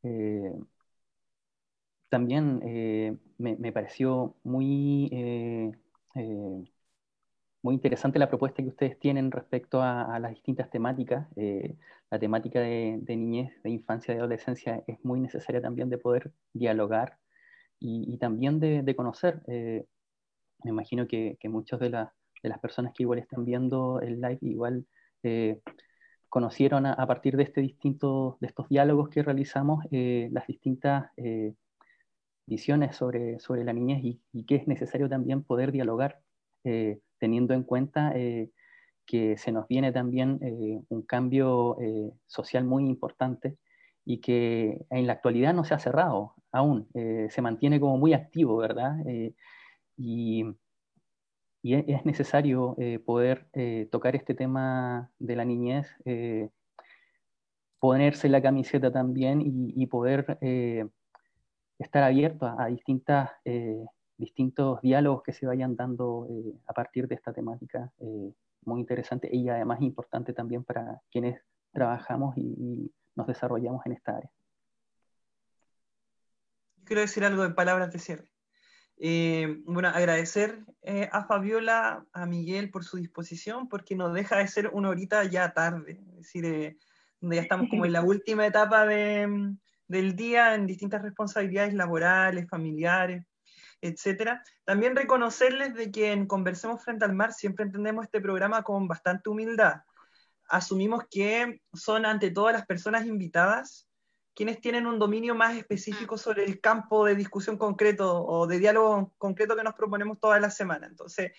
[0.02, 0.54] eh,
[2.10, 5.10] también eh, me, me, pareció muy
[7.68, 11.28] muy interesante la propuesta que ustedes tienen respecto a, las distintas temáticas.
[11.36, 11.76] Eh,
[12.10, 17.18] la temática de, niñez, de infancia, de adolescencia es muy necesaria también de poder dialogar
[17.78, 19.42] y, también de, conocer.
[19.48, 19.86] Eh,
[20.64, 24.86] me imagino que, muchas de, las personas que igual están viendo el live igual
[25.24, 25.60] eh,
[26.30, 31.12] conocieron a, partir de, este distinto, de estos diálogos que realizamos las distintas
[32.46, 36.22] visiones sobre, sobre la niñez y, y que es necesario también poder dialogar
[37.20, 38.52] teniendo en cuenta eh,
[39.06, 43.58] que se nos viene también eh, un cambio eh, social muy importante
[44.06, 48.56] y que en la actualidad no se ha cerrado aún, se mantiene como muy activo,
[48.56, 48.96] ¿verdad?
[49.98, 50.46] y,
[51.62, 53.50] y, es necesario poder
[53.92, 55.88] tocar este tema de la niñez,
[57.80, 60.40] ponerse la camiseta también y, poder
[61.78, 63.30] estar abierto a, a distintas
[64.18, 68.34] distintos diálogos que se vayan dando eh, a partir de esta temática, eh,
[68.66, 71.40] muy interesante y además importante también para quienes
[71.72, 74.30] trabajamos y, nos desarrollamos en esta área.
[76.84, 78.32] Quiero decir algo de palabras de cierre.
[79.00, 80.64] Eh, bueno, agradecer
[81.12, 85.52] a Fabiola, a Miguel por su disposición, porque nos deja de ser una horita ya
[85.52, 86.78] tarde, es decir,
[87.20, 89.56] donde ya estamos como en la última etapa de,
[89.88, 93.26] del día en distintas responsabilidades laborales, familiares
[93.82, 94.44] etcétera.
[94.66, 99.30] También reconocerles de que en Conversemos Frente al Mar siempre entendemos este programa con bastante
[99.30, 99.82] humildad.
[100.50, 103.88] Asumimos que son ante todas las personas invitadas
[104.38, 106.20] quienes tienen un dominio más específico mm.
[106.20, 110.52] sobre el campo de discusión concreto o de diálogo concreto que nos proponemos toda la
[110.52, 110.86] semana.
[110.86, 111.32] Entonces,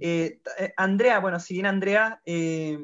[0.00, 2.76] eh, eh, Andrea, bueno, si bien Andrea eh,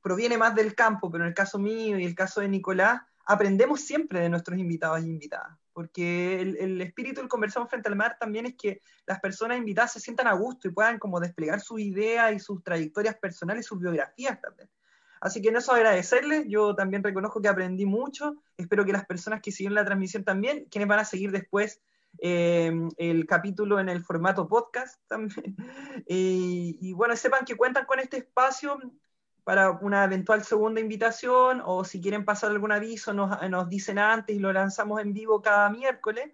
[0.00, 3.80] proviene más del campo, pero en el caso mío y el caso de Nicolás, aprendemos
[3.80, 8.46] siempre de nuestros invitados e invitadas porque el, espíritu del Conversamos Frente al Mar también
[8.46, 12.32] es que las personas invitadas se sientan a gusto y puedan como desplegar sus ideas
[12.32, 14.68] y sus trayectorias personales, sus biografías también.
[15.20, 19.40] Así que en eso agradecerles, yo también reconozco que aprendí mucho, espero que las personas
[19.40, 21.80] que siguen la transmisión también, quienes van a seguir después
[22.18, 25.56] eh, el capítulo en el formato podcast también,
[26.08, 28.78] y, y bueno, sepan que cuentan con este espacio
[29.44, 34.38] para una eventual segunda invitación o si quieren pasar algún aviso nos, dicen antes y
[34.38, 36.32] lo lanzamos en vivo cada miércoles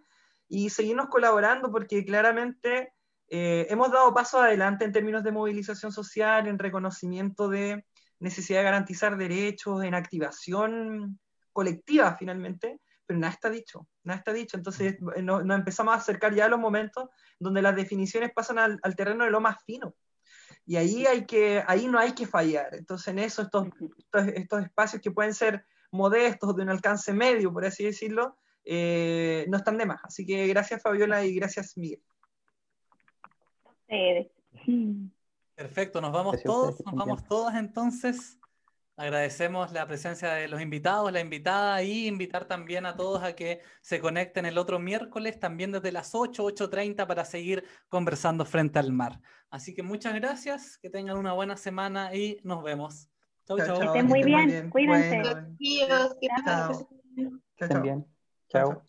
[0.49, 2.93] y seguirnos colaborando porque claramente
[3.29, 7.85] eh, hemos dado pasos adelante en términos de movilización social, en reconocimiento de
[8.21, 11.19] necesidad de garantizar derechos, en activación
[11.53, 14.57] colectiva finalmente, pero nada está dicho, nada está dicho.
[14.57, 17.09] Entonces nos, empezamos a acercar ya a los momentos
[17.39, 19.95] donde las definiciones pasan al terreno de lo más fino
[20.69, 22.75] y ahí, hay que, ahí no hay que fallar.
[22.75, 23.69] Entonces, en eso, estos,
[24.35, 28.37] estos, espacios que pueden ser modestos, de un alcance medio, por así decirlo,
[28.67, 30.01] eh, no están de más.
[30.05, 32.03] Así que gracias, Fabiola, y gracias, Miguel.
[35.55, 38.38] Perfecto, nos vamos todos, nos vamos todos entonces.
[38.99, 43.61] Agradecemos la presencia de los invitados, la invitada y invitar también a todos a que
[43.81, 48.91] se conecten el otro miércoles, también desde las 8, 8.30 para seguir conversando frente al
[48.91, 49.21] mar.
[49.51, 53.09] Así que muchas gracias, que tengan una buena semana y nos vemos.
[53.47, 53.79] Chau, chau.
[53.79, 55.23] Que estén muy bien, cuídense.
[55.23, 55.57] Bueno,
[56.45, 57.93] chao.
[58.49, 58.83] Chao.